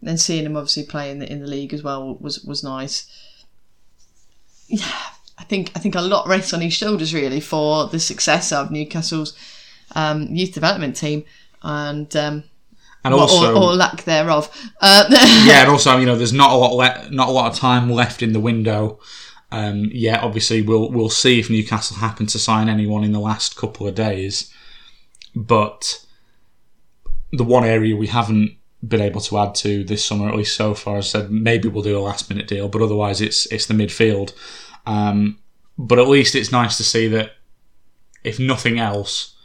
And 0.05 0.19
seeing 0.19 0.45
him 0.45 0.57
obviously 0.57 0.83
play 0.83 1.11
in 1.11 1.19
the 1.19 1.31
in 1.31 1.39
the 1.39 1.47
league 1.47 1.73
as 1.73 1.83
well 1.83 2.15
was 2.15 2.43
was 2.43 2.63
nice. 2.63 3.05
Yeah, 4.67 4.85
I 5.37 5.43
think 5.43 5.71
I 5.75 5.79
think 5.79 5.95
a 5.95 6.01
lot 6.01 6.27
rests 6.27 6.53
on 6.53 6.61
his 6.61 6.73
shoulders 6.73 7.13
really 7.13 7.39
for 7.39 7.87
the 7.87 7.99
success 7.99 8.51
of 8.51 8.71
Newcastle's 8.71 9.37
um, 9.95 10.27
youth 10.29 10.53
development 10.53 10.95
team 10.95 11.25
and 11.61 12.13
um, 12.15 12.43
and 13.03 13.13
or, 13.13 13.21
also 13.21 13.53
or, 13.53 13.71
or 13.71 13.75
lack 13.75 14.03
thereof. 14.03 14.49
Uh, 14.81 15.05
yeah, 15.45 15.61
and 15.61 15.69
also 15.69 15.97
you 15.97 16.05
know 16.05 16.15
there's 16.15 16.33
not 16.33 16.51
a 16.51 16.55
lot 16.55 16.73
le- 16.73 17.09
not 17.11 17.29
a 17.29 17.31
lot 17.31 17.51
of 17.51 17.57
time 17.57 17.89
left 17.89 18.21
in 18.21 18.33
the 18.33 18.39
window. 18.39 18.99
Um, 19.51 19.89
yeah, 19.93 20.19
obviously 20.19 20.61
we'll 20.61 20.91
we'll 20.91 21.09
see 21.09 21.39
if 21.39 21.49
Newcastle 21.49 21.97
happen 21.97 22.25
to 22.27 22.39
sign 22.39 22.69
anyone 22.69 23.03
in 23.03 23.11
the 23.11 23.19
last 23.19 23.55
couple 23.55 23.87
of 23.87 23.95
days, 23.95 24.51
but 25.35 26.03
the 27.31 27.43
one 27.43 27.63
area 27.63 27.95
we 27.95 28.07
haven't 28.07 28.57
been 28.85 29.01
able 29.01 29.21
to 29.21 29.37
add 29.37 29.55
to 29.55 29.83
this 29.83 30.03
summer, 30.03 30.27
at 30.27 30.35
least 30.35 30.55
so 30.55 30.73
far, 30.73 30.97
I 30.97 31.01
said 31.01 31.31
maybe 31.31 31.67
we'll 31.67 31.83
do 31.83 31.97
a 31.97 32.01
last 32.01 32.29
minute 32.29 32.47
deal, 32.47 32.67
but 32.67 32.81
otherwise 32.81 33.21
it's 33.21 33.45
it's 33.47 33.65
the 33.65 33.73
midfield. 33.73 34.33
Um, 34.85 35.39
but 35.77 35.99
at 35.99 36.07
least 36.07 36.35
it's 36.35 36.51
nice 36.51 36.77
to 36.77 36.83
see 36.83 37.07
that 37.09 37.31
if 38.23 38.39
nothing 38.39 38.79
else, 38.79 39.35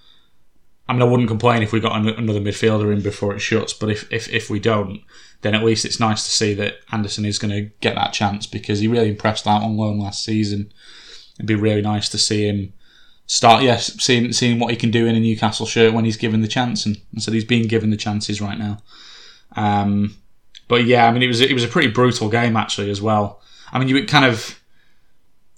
I 0.88 0.92
mean, 0.92 1.02
I 1.02 1.06
wouldn't 1.06 1.28
complain 1.28 1.62
if 1.62 1.72
we 1.72 1.80
got 1.80 1.96
an- 1.96 2.08
another 2.08 2.40
midfielder 2.40 2.92
in 2.92 3.02
before 3.02 3.34
it 3.34 3.40
shuts. 3.40 3.72
But 3.72 3.90
if, 3.90 4.10
if, 4.12 4.28
if 4.28 4.48
we 4.48 4.58
don't, 4.58 5.02
then 5.42 5.54
at 5.54 5.64
least 5.64 5.84
it's 5.84 6.00
nice 6.00 6.24
to 6.24 6.30
see 6.30 6.54
that 6.54 6.76
Anderson 6.90 7.24
is 7.24 7.38
going 7.38 7.50
to 7.50 7.70
get 7.80 7.94
that 7.94 8.12
chance 8.12 8.46
because 8.46 8.80
he 8.80 8.88
really 8.88 9.10
impressed 9.10 9.46
out 9.46 9.62
on 9.62 9.76
loan 9.76 9.98
last 9.98 10.24
season. 10.24 10.72
It'd 11.36 11.46
be 11.46 11.54
really 11.54 11.82
nice 11.82 12.08
to 12.10 12.18
see 12.18 12.48
him 12.48 12.72
start. 13.26 13.62
Yes, 13.62 13.94
seeing 14.02 14.32
seeing 14.32 14.58
what 14.58 14.70
he 14.70 14.76
can 14.76 14.90
do 14.90 15.06
in 15.06 15.14
a 15.14 15.20
Newcastle 15.20 15.66
shirt 15.66 15.92
when 15.92 16.04
he's 16.04 16.16
given 16.16 16.40
the 16.40 16.48
chance, 16.48 16.84
and, 16.86 17.00
and 17.12 17.22
so 17.22 17.30
he's 17.30 17.44
being 17.44 17.68
given 17.68 17.90
the 17.90 17.96
chances 17.96 18.40
right 18.40 18.58
now. 18.58 18.78
Um, 19.56 20.16
but 20.68 20.84
yeah, 20.84 21.06
I 21.06 21.12
mean, 21.12 21.22
it 21.22 21.28
was 21.28 21.40
it 21.40 21.52
was 21.52 21.64
a 21.64 21.68
pretty 21.68 21.88
brutal 21.88 22.28
game 22.28 22.56
actually 22.56 22.90
as 22.90 23.00
well. 23.00 23.40
I 23.72 23.78
mean, 23.78 23.88
you 23.88 24.06
kind 24.06 24.24
of 24.24 24.58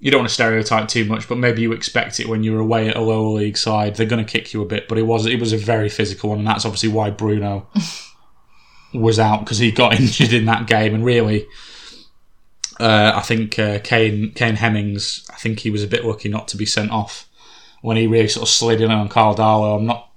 you 0.00 0.11
don't 0.11 0.20
want 0.20 0.28
to 0.28 0.35
stereotype 0.35 0.88
too 0.88 1.04
much, 1.04 1.28
but 1.28 1.37
maybe 1.37 1.61
you 1.61 1.73
expect 1.73 2.20
it 2.20 2.28
when 2.28 2.42
you're 2.42 2.61
away 2.61 2.88
at 2.88 2.97
a 2.97 3.00
lower 3.00 3.28
league 3.28 3.59
side. 3.59 3.94
They're 3.94 4.06
going 4.06 4.25
to 4.25 4.30
kick 4.30 4.54
you 4.54 4.62
a 4.62 4.66
bit, 4.66 4.88
but 4.88 4.97
it 4.97 5.02
was 5.02 5.26
it 5.26 5.38
was 5.38 5.52
a 5.52 5.59
very 5.59 5.88
physical 5.88 6.30
one, 6.30 6.38
and 6.38 6.49
that's 6.49 6.64
obviously 6.64 6.88
why 6.88 7.11
Bruno 7.11 7.68
was 8.94 9.18
out 9.18 9.40
because 9.40 9.59
he 9.59 9.70
got 9.70 9.94
injured 10.00 10.32
in 10.32 10.47
that 10.47 10.66
game. 10.66 10.94
And 10.94 11.04
really, 11.04 11.47
uh, 12.78 13.12
I 13.14 13.20
think 13.20 13.59
uh, 13.59 13.80
Kane 13.80 14.32
Kane 14.32 14.56
Hemmings, 14.56 15.28
I 15.30 15.37
think 15.37 15.61
he 15.61 15.70
was 15.70 15.82
a 15.82 15.88
bit 15.88 16.04
lucky 16.04 16.28
not 16.28 16.49
to 16.49 16.56
be 16.56 16.66
sent 16.66 16.90
off 16.90 17.28
when 17.82 17.97
he 17.97 18.06
really 18.06 18.28
sort 18.28 18.42
of 18.42 18.49
slid 18.49 18.80
in 18.80 18.90
on 18.90 19.09
Karl 19.09 19.37
Darlow. 19.37 19.76
I'm 19.76 19.87
not 19.87 20.09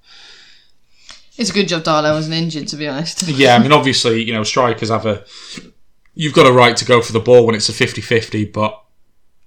it's 1.37 1.49
a 1.49 1.53
good 1.53 1.67
job 1.67 1.83
Darlow 1.83 2.13
wasn't 2.13 2.35
injured, 2.35 2.67
to 2.69 2.75
be 2.75 2.87
honest. 2.87 3.23
yeah, 3.27 3.55
I 3.55 3.59
mean, 3.59 3.71
obviously, 3.71 4.23
you 4.23 4.33
know, 4.33 4.43
strikers 4.43 4.89
have 4.89 5.05
a. 5.05 5.25
You've 6.15 6.33
got 6.33 6.45
a 6.45 6.51
right 6.51 6.77
to 6.77 6.85
go 6.85 7.01
for 7.01 7.11
the 7.11 7.19
ball 7.19 7.45
when 7.45 7.55
it's 7.55 7.69
a 7.69 7.73
50 7.73 8.01
50, 8.01 8.45
but 8.45 8.83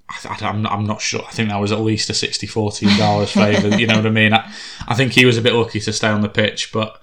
I, 0.09 0.37
am 0.41 0.67
I'm 0.67 0.87
not 0.87 1.01
sure. 1.01 1.23
I 1.27 1.31
think 1.31 1.49
that 1.49 1.61
was 1.61 1.73
at 1.73 1.81
least 1.81 2.11
a 2.11 2.15
60 2.15 2.47
40 2.47 2.87
Darlow's 2.87 3.33
favour. 3.33 3.77
you 3.77 3.87
know 3.87 3.97
what 3.97 4.07
I 4.07 4.11
mean? 4.11 4.33
I, 4.33 4.53
I 4.87 4.95
think 4.95 5.13
he 5.13 5.25
was 5.25 5.37
a 5.39 5.43
bit 5.43 5.53
lucky 5.53 5.81
to 5.81 5.93
stay 5.93 6.09
on 6.09 6.23
the 6.23 6.29
pitch, 6.29 6.73
but 6.73 7.01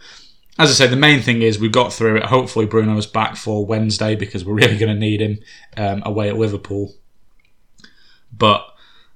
as 0.60 0.70
I 0.70 0.74
said, 0.74 0.92
the 0.92 0.98
main 0.98 1.22
thing 1.22 1.42
is 1.42 1.60
we 1.60 1.70
got 1.70 1.92
through 1.92 2.18
it. 2.18 2.25
Hopefully, 2.25 2.66
Bruno's 2.66 3.08
back 3.08 3.36
for 3.36 3.66
Wednesday 3.66 4.16
because 4.16 4.46
we're 4.46 4.54
really 4.56 4.78
going 4.78 4.94
to 4.94 5.00
need 5.00 5.22
him 5.22 5.40
um, 5.78 6.04
away 6.06 6.30
at 6.30 6.38
Liverpool. 6.38 6.94
But 8.32 8.66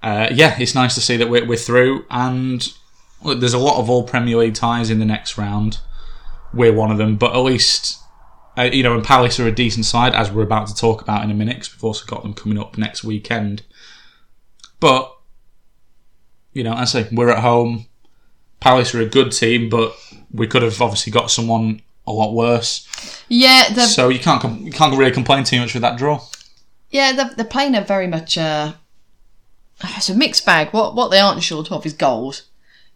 uh, 0.01 0.29
yeah, 0.31 0.57
it's 0.59 0.75
nice 0.75 0.95
to 0.95 1.01
see 1.01 1.17
that 1.17 1.29
we're, 1.29 1.45
we're 1.45 1.57
through, 1.57 2.05
and 2.09 2.67
look, 3.23 3.39
there's 3.39 3.53
a 3.53 3.59
lot 3.59 3.79
of 3.79 3.89
all 3.89 4.03
Premier 4.03 4.37
League 4.37 4.55
ties 4.55 4.89
in 4.89 4.99
the 4.99 5.05
next 5.05 5.37
round. 5.37 5.79
We're 6.53 6.73
one 6.73 6.91
of 6.91 6.97
them, 6.97 7.17
but 7.17 7.33
at 7.33 7.39
least 7.39 7.99
uh, 8.57 8.63
you 8.63 8.81
know, 8.81 8.95
and 8.95 9.03
Palace 9.03 9.39
are 9.39 9.47
a 9.47 9.51
decent 9.51 9.85
side, 9.85 10.15
as 10.15 10.31
we're 10.31 10.41
about 10.43 10.67
to 10.67 10.75
talk 10.75 11.01
about 11.01 11.23
in 11.23 11.29
a 11.29 11.35
minute, 11.35 11.57
because 11.57 11.75
we've 11.75 11.83
also 11.83 12.05
got 12.07 12.23
them 12.23 12.33
coming 12.33 12.57
up 12.57 12.77
next 12.77 13.03
weekend. 13.03 13.61
But 14.79 15.13
you 16.53 16.63
know, 16.63 16.73
as 16.73 16.95
I 16.95 17.03
say, 17.03 17.09
we're 17.11 17.29
at 17.29 17.39
home. 17.43 17.85
Palace 18.59 18.95
are 18.95 19.01
a 19.01 19.05
good 19.05 19.31
team, 19.31 19.69
but 19.69 19.93
we 20.31 20.47
could 20.47 20.63
have 20.63 20.81
obviously 20.81 21.11
got 21.11 21.29
someone 21.29 21.83
a 22.07 22.11
lot 22.11 22.33
worse. 22.33 22.87
Yeah, 23.29 23.65
they're, 23.71 23.85
So 23.85 24.09
you 24.09 24.17
can't 24.17 24.41
com- 24.41 24.63
you 24.63 24.71
can't 24.71 24.97
really 24.97 25.11
complain 25.11 25.43
too 25.43 25.59
much 25.59 25.73
with 25.75 25.83
that 25.83 25.97
draw. 25.97 26.19
yeah, 26.89 27.11
they're, 27.11 27.29
they're 27.35 27.45
playing 27.45 27.75
a 27.75 27.81
very 27.81 28.07
much 28.07 28.39
uh, 28.39 28.73
it's 29.83 30.09
a 30.09 30.15
mixed 30.15 30.47
bag. 30.47 30.69
What 30.71 30.95
what 30.95 31.09
they 31.11 31.19
aren't 31.19 31.43
short 31.43 31.71
of 31.71 31.85
is 31.85 31.93
goals. 31.93 32.43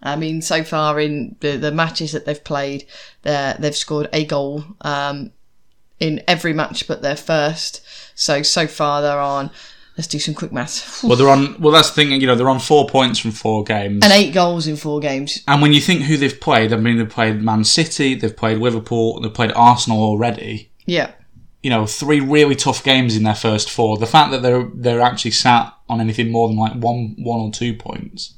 I 0.04 0.16
mean, 0.16 0.42
so 0.42 0.64
far 0.64 1.00
in 1.00 1.36
the, 1.42 1.58
the 1.58 1.72
matches 1.72 2.12
that 2.14 2.26
they've 2.26 2.44
played, 2.44 2.86
they 3.22 3.56
they've 3.60 3.76
scored 3.76 4.10
a 4.12 4.26
goal 4.26 4.64
um, 4.82 5.32
in 6.00 6.24
every 6.28 6.54
match 6.54 6.88
but 6.88 7.02
their 7.02 7.16
first. 7.16 7.82
So 8.16 8.42
so 8.42 8.68
far 8.68 9.02
they're 9.02 9.20
on. 9.20 9.52
Let's 9.98 10.08
do 10.08 10.20
some 10.20 10.34
quick 10.34 10.54
maths. 10.54 11.04
Well, 11.04 11.18
they're 11.18 11.30
on. 11.30 11.62
Well, 11.62 11.74
that's 11.74 11.90
the 11.90 11.96
thing. 11.96 12.20
You 12.20 12.26
know, 12.26 12.36
they're 12.36 12.50
on 12.50 12.60
four 12.60 12.88
points 12.88 13.20
from 13.20 13.32
four 13.32 13.64
games. 13.64 14.04
And 14.04 14.14
eight 14.14 14.34
goals 14.34 14.66
in 14.66 14.78
four 14.78 15.00
games. 15.00 15.44
And 15.48 15.62
when 15.62 15.74
you 15.74 15.82
think 15.82 16.04
who 16.04 16.18
they've 16.18 16.40
played, 16.40 16.74
I 16.74 16.78
mean, 16.78 16.98
they've 16.98 17.10
played 17.10 17.42
Man 17.42 17.64
City, 17.64 18.16
they've 18.16 18.36
played 18.36 18.58
Liverpool, 18.58 19.20
they've 19.20 19.34
played 19.34 19.52
Arsenal 19.52 20.02
already. 20.02 20.72
Yeah. 20.86 21.12
You 21.62 21.70
know, 21.70 21.86
three 21.86 22.22
really 22.22 22.56
tough 22.56 22.84
games 22.84 23.16
in 23.16 23.24
their 23.24 23.36
first 23.36 23.70
four. 23.70 23.98
The 23.98 24.08
fact 24.08 24.32
that 24.32 24.42
they're 24.42 24.68
they're 24.74 25.02
actually 25.02 25.32
sat 25.32 25.72
on 25.90 26.00
anything 26.02 26.32
more 26.32 26.48
than 26.48 26.58
like 26.58 26.74
one 26.74 27.16
one 27.20 27.42
or 27.42 27.52
two 27.52 27.76
points 27.76 28.34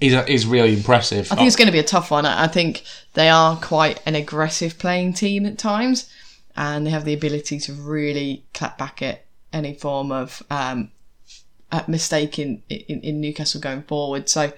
is 0.00 0.14
is 0.28 0.46
really 0.46 0.74
impressive. 0.74 1.30
I 1.32 1.36
think 1.36 1.46
it's 1.46 1.56
going 1.56 1.66
to 1.66 1.72
be 1.72 1.78
a 1.78 1.84
tough 1.84 2.10
one. 2.10 2.26
I 2.26 2.48
think 2.48 2.82
they 3.14 3.28
are 3.28 3.56
quite 3.56 4.00
an 4.06 4.14
aggressive 4.14 4.78
playing 4.78 5.14
team 5.14 5.46
at 5.46 5.58
times, 5.58 6.10
and 6.56 6.86
they 6.86 6.90
have 6.90 7.04
the 7.04 7.14
ability 7.14 7.58
to 7.60 7.72
really 7.72 8.44
clap 8.54 8.78
back 8.78 9.02
at 9.02 9.24
any 9.52 9.74
form 9.74 10.12
of 10.12 10.42
um, 10.50 10.90
mistake 11.88 12.38
in, 12.38 12.62
in, 12.68 13.00
in 13.00 13.20
Newcastle 13.20 13.60
going 13.60 13.82
forward. 13.82 14.28
So 14.28 14.52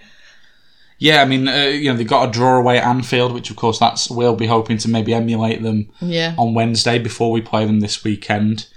yeah, 0.98 1.22
I 1.22 1.26
mean, 1.26 1.46
uh, 1.46 1.66
you 1.66 1.90
know, 1.90 1.96
they've 1.96 2.06
got 2.06 2.28
a 2.28 2.32
draw 2.32 2.58
away 2.58 2.78
at 2.78 2.84
Anfield, 2.84 3.32
which 3.32 3.50
of 3.50 3.56
course 3.56 3.78
that's 3.78 4.10
we'll 4.10 4.34
be 4.34 4.46
hoping 4.46 4.78
to 4.78 4.90
maybe 4.90 5.14
emulate 5.14 5.62
them 5.62 5.90
yeah, 6.00 6.34
on 6.36 6.54
Wednesday 6.54 6.98
before 6.98 7.30
we 7.30 7.40
play 7.40 7.64
them 7.64 7.80
this 7.80 8.02
weekend. 8.02 8.68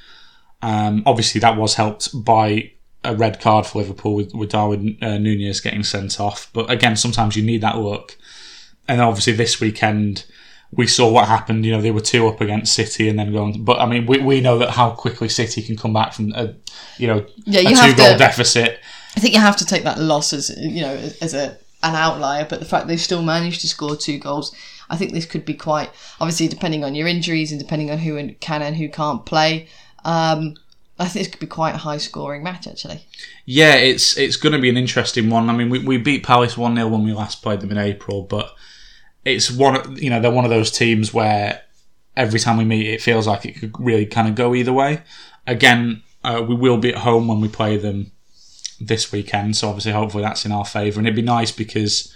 Um, 0.61 1.01
obviously, 1.07 1.41
that 1.41 1.57
was 1.57 1.73
helped 1.73 2.09
by 2.23 2.73
a 3.03 3.15
red 3.15 3.39
card 3.39 3.65
for 3.65 3.79
Liverpool 3.79 4.15
with, 4.15 4.33
with 4.33 4.51
Darwin 4.51 4.97
uh, 5.01 5.17
Nunez 5.17 5.59
getting 5.59 5.83
sent 5.83 6.19
off. 6.19 6.49
But 6.53 6.69
again, 6.69 6.95
sometimes 6.95 7.35
you 7.35 7.43
need 7.43 7.61
that 7.61 7.77
look. 7.77 8.17
And 8.87 9.01
obviously, 9.01 9.33
this 9.33 9.59
weekend 9.59 10.25
we 10.73 10.87
saw 10.87 11.11
what 11.11 11.27
happened. 11.27 11.65
You 11.65 11.73
know, 11.73 11.81
they 11.81 11.91
were 11.91 12.01
two 12.01 12.27
up 12.27 12.39
against 12.39 12.73
City 12.73 13.09
and 13.09 13.19
then 13.19 13.33
going. 13.33 13.63
But 13.63 13.79
I 13.79 13.85
mean, 13.85 14.05
we, 14.05 14.19
we 14.19 14.41
know 14.41 14.57
that 14.59 14.71
how 14.71 14.91
quickly 14.91 15.29
City 15.29 15.61
can 15.61 15.75
come 15.77 15.93
back 15.93 16.13
from 16.13 16.31
a 16.33 16.53
you 16.97 17.07
know 17.07 17.25
Yeah, 17.45 17.61
a 17.61 17.63
two 17.91 17.95
goal 17.97 18.11
to- 18.13 18.17
deficit. 18.17 18.79
I 19.15 19.19
think 19.19 19.33
you 19.33 19.41
have 19.41 19.57
to 19.57 19.65
take 19.65 19.83
that 19.83 19.99
loss 19.99 20.31
as 20.31 20.49
you 20.57 20.81
know 20.81 20.93
as 21.21 21.33
a 21.33 21.57
an 21.83 21.95
outlier. 21.95 22.45
But 22.49 22.59
the 22.59 22.65
fact 22.65 22.87
they've 22.87 22.99
still 23.01 23.21
managed 23.23 23.61
to 23.61 23.67
score 23.67 23.95
two 23.97 24.17
goals, 24.19 24.55
I 24.89 24.95
think 24.95 25.11
this 25.11 25.25
could 25.25 25.43
be 25.43 25.53
quite 25.55 25.89
obviously 26.21 26.47
depending 26.47 26.83
on 26.83 26.95
your 26.95 27.07
injuries 27.07 27.51
and 27.51 27.59
depending 27.59 27.91
on 27.91 27.97
who 27.97 28.33
can 28.35 28.61
and 28.61 28.75
who 28.77 28.87
can't 28.87 29.25
play. 29.25 29.67
Um, 30.05 30.55
I 31.01 31.07
think 31.07 31.25
this 31.25 31.31
could 31.31 31.39
be 31.39 31.47
quite 31.47 31.73
a 31.73 31.79
high 31.79 31.97
scoring 31.97 32.43
match 32.43 32.67
actually. 32.67 33.05
Yeah, 33.45 33.73
it's 33.73 34.17
it's 34.17 34.35
going 34.35 34.53
to 34.53 34.59
be 34.59 34.69
an 34.69 34.77
interesting 34.77 35.29
one. 35.29 35.49
I 35.49 35.53
mean, 35.53 35.69
we, 35.69 35.79
we 35.79 35.97
beat 35.97 36.23
Palace 36.23 36.55
one 36.55 36.75
0 36.75 36.87
when 36.89 37.03
we 37.03 37.11
last 37.11 37.41
played 37.41 37.61
them 37.61 37.71
in 37.71 37.77
April, 37.77 38.21
but 38.21 38.53
it's 39.25 39.49
one 39.49 39.95
you 39.97 40.09
know 40.09 40.21
they're 40.21 40.31
one 40.31 40.45
of 40.45 40.51
those 40.51 40.69
teams 40.69 41.11
where 41.13 41.63
every 42.15 42.39
time 42.39 42.57
we 42.57 42.65
meet, 42.65 42.87
it 42.87 43.01
feels 43.01 43.25
like 43.25 43.45
it 43.45 43.59
could 43.59 43.73
really 43.79 44.05
kind 44.05 44.27
of 44.27 44.35
go 44.35 44.53
either 44.53 44.73
way. 44.73 45.01
Again, 45.47 46.03
uh, 46.23 46.45
we 46.47 46.53
will 46.53 46.77
be 46.77 46.89
at 46.89 46.99
home 46.99 47.27
when 47.27 47.41
we 47.41 47.47
play 47.47 47.77
them 47.77 48.11
this 48.79 49.11
weekend, 49.11 49.55
so 49.55 49.69
obviously, 49.69 49.93
hopefully, 49.93 50.23
that's 50.23 50.45
in 50.45 50.51
our 50.51 50.65
favour, 50.65 50.99
and 50.99 51.07
it'd 51.07 51.15
be 51.15 51.21
nice 51.21 51.51
because. 51.51 52.13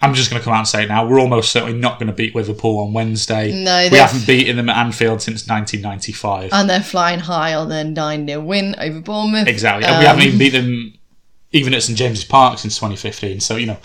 I'm 0.00 0.14
just 0.14 0.30
going 0.30 0.40
to 0.40 0.44
come 0.44 0.52
out 0.52 0.60
and 0.60 0.68
say 0.68 0.84
it 0.84 0.88
now. 0.88 1.06
We're 1.06 1.20
almost 1.20 1.50
certainly 1.50 1.78
not 1.78 1.98
going 1.98 2.08
to 2.08 2.12
beat 2.12 2.34
Liverpool 2.34 2.78
on 2.80 2.92
Wednesday. 2.92 3.52
No, 3.52 3.88
we 3.90 3.96
haven't 3.98 4.26
beaten 4.26 4.56
them 4.56 4.68
at 4.68 4.76
Anfield 4.76 5.22
since 5.22 5.48
1995. 5.48 6.50
And 6.52 6.68
they're 6.68 6.82
flying 6.82 7.20
high 7.20 7.54
on 7.54 7.68
their 7.68 7.84
9 7.84 8.26
0 8.26 8.40
win 8.40 8.74
over 8.78 9.00
Bournemouth. 9.00 9.48
Exactly. 9.48 9.84
And 9.84 9.94
Um, 9.94 10.00
we 10.00 10.06
haven't 10.06 10.22
even 10.24 10.38
beat 10.38 10.50
them 10.50 10.94
even 11.52 11.72
at 11.72 11.82
St 11.82 11.96
James's 11.96 12.24
Park 12.24 12.58
since 12.58 12.74
2015. 12.76 13.40
So, 13.40 13.56
you 13.56 13.66
know, 13.66 13.78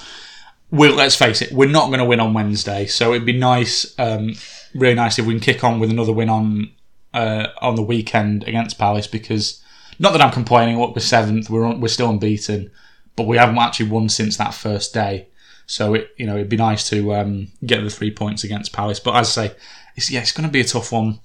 we'll, 0.72 0.96
let's 0.96 1.16
face 1.16 1.42
it, 1.42 1.52
we're 1.52 1.70
not 1.70 1.88
going 1.88 2.00
to 2.00 2.06
win 2.06 2.20
on 2.20 2.34
Wednesday. 2.34 2.86
So 2.88 3.14
it'd 3.14 3.26
be 3.26 3.38
nice, 3.38 3.94
um, 4.00 4.34
really 4.74 4.96
nice 4.96 5.20
if 5.20 5.26
we 5.26 5.34
can 5.34 5.40
kick 5.40 5.64
on 5.64 5.80
with 5.80 5.90
another 5.90 6.12
win 6.12 6.30
on 6.30 6.72
uh, 7.14 7.48
on 7.62 7.76
the 7.76 7.82
weekend 7.82 8.44
against 8.48 8.78
Palace 8.78 9.08
because, 9.08 9.64
not 10.00 10.12
that 10.14 10.22
I'm 10.22 10.32
complaining, 10.32 10.80
look, 10.80 10.96
we're 10.96 11.02
seventh, 11.02 11.50
we're, 11.50 11.76
we're 11.76 11.88
still 11.88 12.10
unbeaten, 12.10 12.72
but 13.16 13.26
we 13.28 13.38
haven't 13.38 13.58
actually 13.58 13.90
won 13.90 14.10
since 14.10 14.38
that 14.38 14.54
first 14.54 14.94
day. 14.94 15.28
So, 15.70 15.94
it, 15.94 16.10
you 16.18 16.26
know, 16.26 16.34
it'd 16.36 16.50
be 16.50 16.58
nice 16.58 16.90
to 16.90 17.14
um, 17.14 17.50
get 17.64 17.84
the 17.84 17.92
three 17.92 18.10
points 18.12 18.44
against 18.44 18.74
Palace. 18.74 19.00
But 19.00 19.16
as 19.16 19.38
I 19.38 19.48
say, 19.48 19.56
it's, 19.96 20.10
yeah, 20.10 20.22
it's 20.22 20.32
going 20.32 20.48
to 20.48 20.52
be 20.52 20.62
a 20.62 20.64
tough 20.64 20.92
one. 20.92 21.20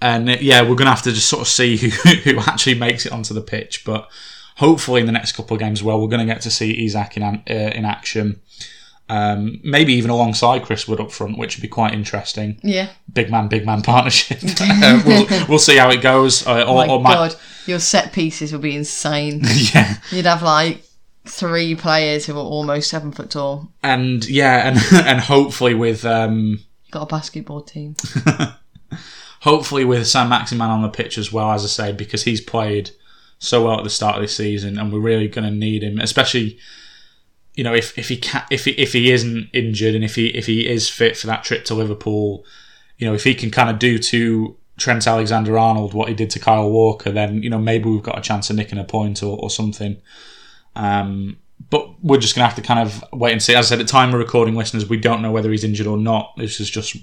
and 0.00 0.28
uh, 0.28 0.36
yeah, 0.40 0.60
we're 0.60 0.74
going 0.76 0.84
to 0.86 0.90
have 0.90 1.02
to 1.02 1.12
just 1.12 1.28
sort 1.28 1.40
of 1.40 1.48
see 1.48 1.76
who, 1.78 1.88
who 1.88 2.38
actually 2.40 2.74
makes 2.78 3.06
it 3.06 3.12
onto 3.12 3.32
the 3.32 3.40
pitch. 3.40 3.82
But 3.84 4.10
hopefully, 4.56 5.00
in 5.00 5.06
the 5.06 5.12
next 5.12 5.32
couple 5.32 5.54
of 5.54 5.60
games, 5.60 5.82
well, 5.82 5.98
we're 6.00 6.08
going 6.08 6.26
to 6.26 6.32
get 6.32 6.42
to 6.42 6.50
see 6.50 6.84
Isak 6.84 7.16
in 7.16 7.22
uh, 7.22 7.40
in 7.48 7.84
action. 7.86 8.40
Um, 9.08 9.60
maybe 9.62 9.92
even 9.94 10.10
alongside 10.10 10.64
Chris 10.64 10.88
Wood 10.88 11.00
up 11.00 11.12
front, 11.12 11.38
which 11.38 11.56
would 11.56 11.62
be 11.62 11.68
quite 11.68 11.94
interesting. 11.94 12.58
Yeah. 12.64 12.88
Big 13.12 13.30
man, 13.30 13.46
big 13.48 13.64
man 13.64 13.82
partnership. 13.92 14.38
Uh, 14.60 15.00
we'll, 15.06 15.46
we'll 15.48 15.58
see 15.60 15.76
how 15.76 15.90
it 15.90 16.02
goes. 16.02 16.44
Uh, 16.46 16.64
or, 16.64 16.74
My 16.86 16.88
or 16.92 17.00
might- 17.00 17.14
God, 17.14 17.36
your 17.66 17.78
set 17.78 18.12
pieces 18.12 18.52
will 18.52 18.58
be 18.58 18.74
insane. 18.74 19.42
yeah, 19.44 19.98
You'd 20.10 20.26
have 20.26 20.42
like 20.42 20.82
three 21.36 21.74
players 21.74 22.24
who 22.24 22.34
are 22.34 22.42
almost 22.42 22.88
seven 22.88 23.12
foot 23.12 23.30
tall. 23.30 23.68
and 23.82 24.26
yeah, 24.26 24.68
and 24.68 24.78
and 25.06 25.20
hopefully 25.20 25.74
with 25.74 26.04
um, 26.04 26.60
Got 26.90 27.02
a 27.02 27.06
basketball 27.06 27.60
team. 27.60 27.96
hopefully 29.40 29.84
with 29.84 30.06
Saint-Maximin 30.06 30.70
on 30.70 30.82
the 30.82 30.88
pitch 30.88 31.18
as 31.18 31.32
well, 31.32 31.52
as 31.52 31.64
I 31.64 31.68
say, 31.68 31.92
because 31.92 32.24
he's 32.24 32.40
played 32.40 32.90
so 33.38 33.64
well 33.64 33.78
at 33.78 33.84
the 33.84 33.90
start 33.90 34.16
of 34.16 34.22
this 34.22 34.36
season, 34.36 34.78
and 34.78 34.92
we're 34.92 34.98
really 34.98 35.28
going 35.28 35.48
to 35.48 35.54
need 35.54 35.82
him, 35.82 36.00
especially. 36.00 36.58
You 37.54 37.64
know, 37.64 37.72
if, 37.72 37.96
if 37.96 38.10
he 38.10 38.18
can, 38.18 38.44
if 38.50 38.66
he, 38.66 38.72
if 38.72 38.92
he 38.92 39.10
isn't 39.10 39.48
injured 39.54 39.94
and 39.94 40.04
if 40.04 40.14
he 40.14 40.26
if 40.26 40.44
he 40.44 40.68
is 40.68 40.90
fit 40.90 41.16
for 41.16 41.26
that 41.28 41.42
trip 41.42 41.64
to 41.66 41.74
Liverpool, 41.74 42.44
you 42.98 43.06
know, 43.06 43.14
if 43.14 43.24
he 43.24 43.34
can 43.34 43.50
kind 43.50 43.70
of 43.70 43.78
do 43.78 43.98
to 43.98 44.58
Trent 44.76 45.06
Alexander 45.06 45.56
Arnold 45.56 45.94
what 45.94 46.10
he 46.10 46.14
did 46.14 46.28
to 46.30 46.38
Kyle 46.38 46.70
Walker, 46.70 47.10
then 47.10 47.42
you 47.42 47.48
know 47.48 47.58
maybe 47.58 47.88
we've 47.88 48.02
got 48.02 48.18
a 48.18 48.20
chance 48.20 48.50
of 48.50 48.56
nicking 48.56 48.78
a 48.78 48.84
point 48.84 49.22
or, 49.22 49.38
or 49.38 49.48
something. 49.48 49.96
Um, 50.76 51.38
but 51.68 52.02
we're 52.02 52.18
just 52.18 52.34
gonna 52.34 52.46
have 52.46 52.56
to 52.56 52.62
kind 52.62 52.80
of 52.80 53.04
wait 53.12 53.32
and 53.32 53.42
see. 53.42 53.54
As 53.54 53.66
I 53.66 53.68
said, 53.70 53.80
at 53.80 53.86
the 53.86 53.90
time 53.90 54.10
of 54.10 54.20
recording, 54.20 54.54
listeners, 54.54 54.88
we 54.88 54.98
don't 54.98 55.22
know 55.22 55.32
whether 55.32 55.50
he's 55.50 55.64
injured 55.64 55.86
or 55.86 55.96
not. 55.96 56.32
This 56.36 56.60
is 56.60 56.70
just 56.70 56.96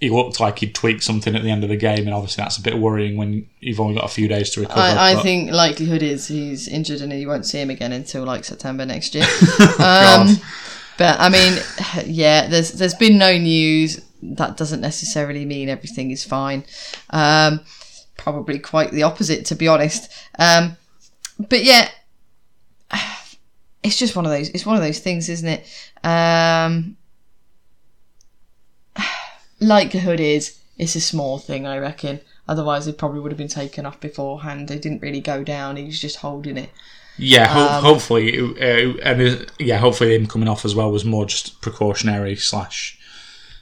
he 0.00 0.10
looked 0.10 0.40
like 0.40 0.58
he'd 0.58 0.74
tweaked 0.74 1.04
something 1.04 1.36
at 1.36 1.42
the 1.42 1.50
end 1.50 1.62
of 1.62 1.68
the 1.68 1.76
game, 1.76 2.06
and 2.06 2.14
obviously 2.14 2.42
that's 2.42 2.56
a 2.56 2.62
bit 2.62 2.78
worrying 2.78 3.16
when 3.16 3.46
you've 3.60 3.78
only 3.78 3.94
got 3.94 4.04
a 4.04 4.08
few 4.08 4.26
days 4.28 4.50
to 4.50 4.60
recover. 4.60 4.80
I, 4.80 5.12
I 5.12 5.14
think 5.16 5.52
likelihood 5.52 6.02
is 6.02 6.26
he's 6.26 6.66
injured 6.66 7.02
and 7.02 7.12
you 7.12 7.28
won't 7.28 7.46
see 7.46 7.60
him 7.60 7.70
again 7.70 7.92
until 7.92 8.24
like 8.24 8.44
September 8.44 8.84
next 8.86 9.14
year. 9.14 9.26
Um, 9.78 10.36
but 10.98 11.18
I 11.18 11.28
mean, 11.28 11.58
yeah, 12.06 12.48
there's 12.48 12.72
there's 12.72 12.94
been 12.94 13.18
no 13.18 13.36
news. 13.36 14.00
That 14.22 14.56
doesn't 14.56 14.80
necessarily 14.80 15.44
mean 15.44 15.68
everything 15.68 16.10
is 16.10 16.24
fine. 16.24 16.64
Um, 17.10 17.60
probably 18.16 18.58
quite 18.58 18.92
the 18.92 19.02
opposite, 19.02 19.46
to 19.46 19.54
be 19.54 19.68
honest. 19.68 20.12
Um, 20.38 20.76
but 21.38 21.64
yeah, 21.64 21.88
it's 23.82 23.96
just 23.96 24.14
one 24.16 24.24
of 24.24 24.30
those. 24.30 24.48
It's 24.50 24.64
one 24.66 24.76
of 24.76 24.82
those 24.82 24.98
things, 25.00 25.28
isn't 25.28 25.48
it? 25.48 25.66
Um, 26.04 26.96
likelihood 29.60 30.20
is 30.20 30.58
it's 30.78 30.94
a 30.96 31.00
small 31.00 31.38
thing, 31.38 31.66
I 31.66 31.78
reckon. 31.78 32.20
Otherwise, 32.48 32.86
it 32.86 32.98
probably 32.98 33.20
would 33.20 33.30
have 33.32 33.38
been 33.38 33.48
taken 33.48 33.86
off 33.86 34.00
beforehand. 34.00 34.70
It 34.70 34.82
didn't 34.82 35.02
really 35.02 35.20
go 35.20 35.44
down. 35.44 35.76
He 35.76 35.84
was 35.84 36.00
just 36.00 36.16
holding 36.16 36.56
it. 36.56 36.70
Yeah, 37.16 37.46
ho- 37.46 37.78
Um, 37.78 37.84
hopefully, 37.84 38.36
uh, 38.38 38.98
and 39.02 39.22
uh, 39.22 39.44
yeah, 39.58 39.78
hopefully 39.78 40.14
him 40.14 40.26
coming 40.26 40.48
off 40.48 40.64
as 40.64 40.74
well 40.74 40.90
was 40.90 41.04
more 41.04 41.26
just 41.26 41.60
precautionary 41.60 42.34
slash 42.36 42.98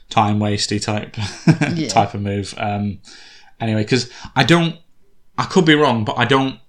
time 0.09 0.39
wasty 0.39 0.81
type 0.81 1.15
Yeah. 1.77 1.89
type 1.89 2.13
of 2.13 2.21
move. 2.21 2.53
Um, 2.57 2.99
anyway, 3.59 3.83
because 3.83 4.09
I 4.35 4.43
don't, 4.45 4.77
I 5.37 5.45
could 5.45 5.65
be 5.65 5.75
wrong, 5.75 6.05
but 6.05 6.17
I 6.17 6.25
don't 6.25 6.59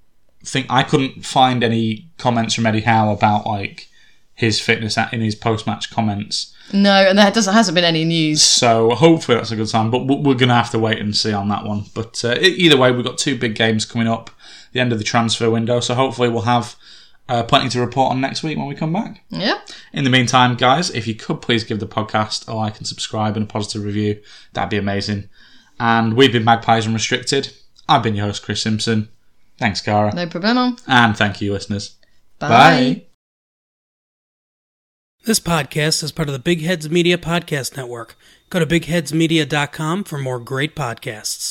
think 0.45 0.67
I 0.71 0.83
couldn't 0.83 1.25
find 1.25 1.63
any 1.63 2.09
comments 2.19 2.55
from 2.55 2.67
Eddie 2.67 2.81
Howe 2.83 3.13
about 3.13 3.47
like 3.47 3.89
his 4.35 4.61
fitness 4.61 4.97
at- 4.99 5.13
in 5.13 5.21
his 5.21 5.35
post 5.35 5.67
match 5.67 5.91
comments. 5.91 6.53
No, 6.73 6.93
and 6.93 7.19
there 7.19 7.31
doesn't 7.31 7.53
hasn't 7.53 7.75
been 7.75 7.85
any 7.85 8.05
news. 8.05 8.43
So 8.43 8.91
hopefully 8.91 9.37
that's 9.37 9.51
a 9.51 9.57
good 9.57 9.69
sign, 9.69 9.91
but 9.91 10.07
we- 10.07 10.17
we're 10.17 10.35
going 10.35 10.49
to 10.49 10.55
have 10.55 10.71
to 10.71 10.79
wait 10.79 10.99
and 10.99 11.15
see 11.15 11.33
on 11.33 11.49
that 11.49 11.65
one. 11.65 11.85
But 11.95 12.25
uh, 12.25 12.37
either 12.41 12.77
way, 12.77 12.91
we've 12.93 13.05
got 13.05 13.19
two 13.19 13.37
big 13.39 13.55
games 13.55 13.85
coming 13.85 14.09
up, 14.09 14.31
the 14.73 14.81
end 14.81 14.93
of 14.93 14.99
the 14.99 15.05
transfer 15.05 15.51
window. 15.51 15.81
So 15.81 15.95
hopefully 15.95 16.29
we'll 16.29 16.43
have 16.43 16.77
uh, 17.29 17.43
plenty 17.45 17.69
to 17.71 17.81
report 17.81 18.11
on 18.11 18.21
next 18.21 18.43
week 18.43 18.57
when 18.59 18.67
we 18.69 18.75
come 18.75 18.93
back. 18.93 19.23
Yeah. 19.31 19.59
In 19.93 20.05
the 20.05 20.11
meantime, 20.11 20.57
guys, 20.57 20.91
if 20.91 21.07
you 21.07 21.15
could 21.15 21.41
please 21.43 21.63
give 21.63 21.79
the 21.79 21.87
podcast 21.87 22.49
a 22.49 22.55
like 22.55 22.79
and 22.79 22.87
subscribe 22.87 23.37
and 23.37 23.45
a 23.45 23.49
positive 23.49 23.85
review, 23.85 24.21
that'd 24.55 24.71
be 24.71 24.77
amazing. 24.79 25.29
And 25.79 26.15
we've 26.15 26.33
been 26.33 26.45
Magpies 26.45 26.87
Unrestricted. 26.87 27.53
I've 27.89 28.03
been 28.03 28.15
your 28.15 28.27
host, 28.27 28.43
Chris 28.45 28.63
Simpson. 28.63 29.09
Thanks, 29.59 29.81
Cara. 29.81 30.15
No 30.15 30.27
problemo. 30.27 30.81
And 30.87 31.17
thank 31.17 31.41
you, 31.41 31.53
listeners. 31.53 31.97
Bye. 32.39 32.49
Bye. 32.49 33.07
This 35.25 35.39
podcast 35.39 36.03
is 36.03 36.11
part 36.11 36.29
of 36.29 36.33
the 36.33 36.41
Big 36.41 36.63
Heads 36.63 36.91
Media 36.91 37.17
Podcast 37.17 37.77
Network. 37.77 38.17
Go 38.51 38.59
to 38.59 38.67
bigheadsmedia.com 38.67 40.05
for 40.05 40.19
more 40.19 40.41
great 40.41 40.75
podcasts. 40.75 41.51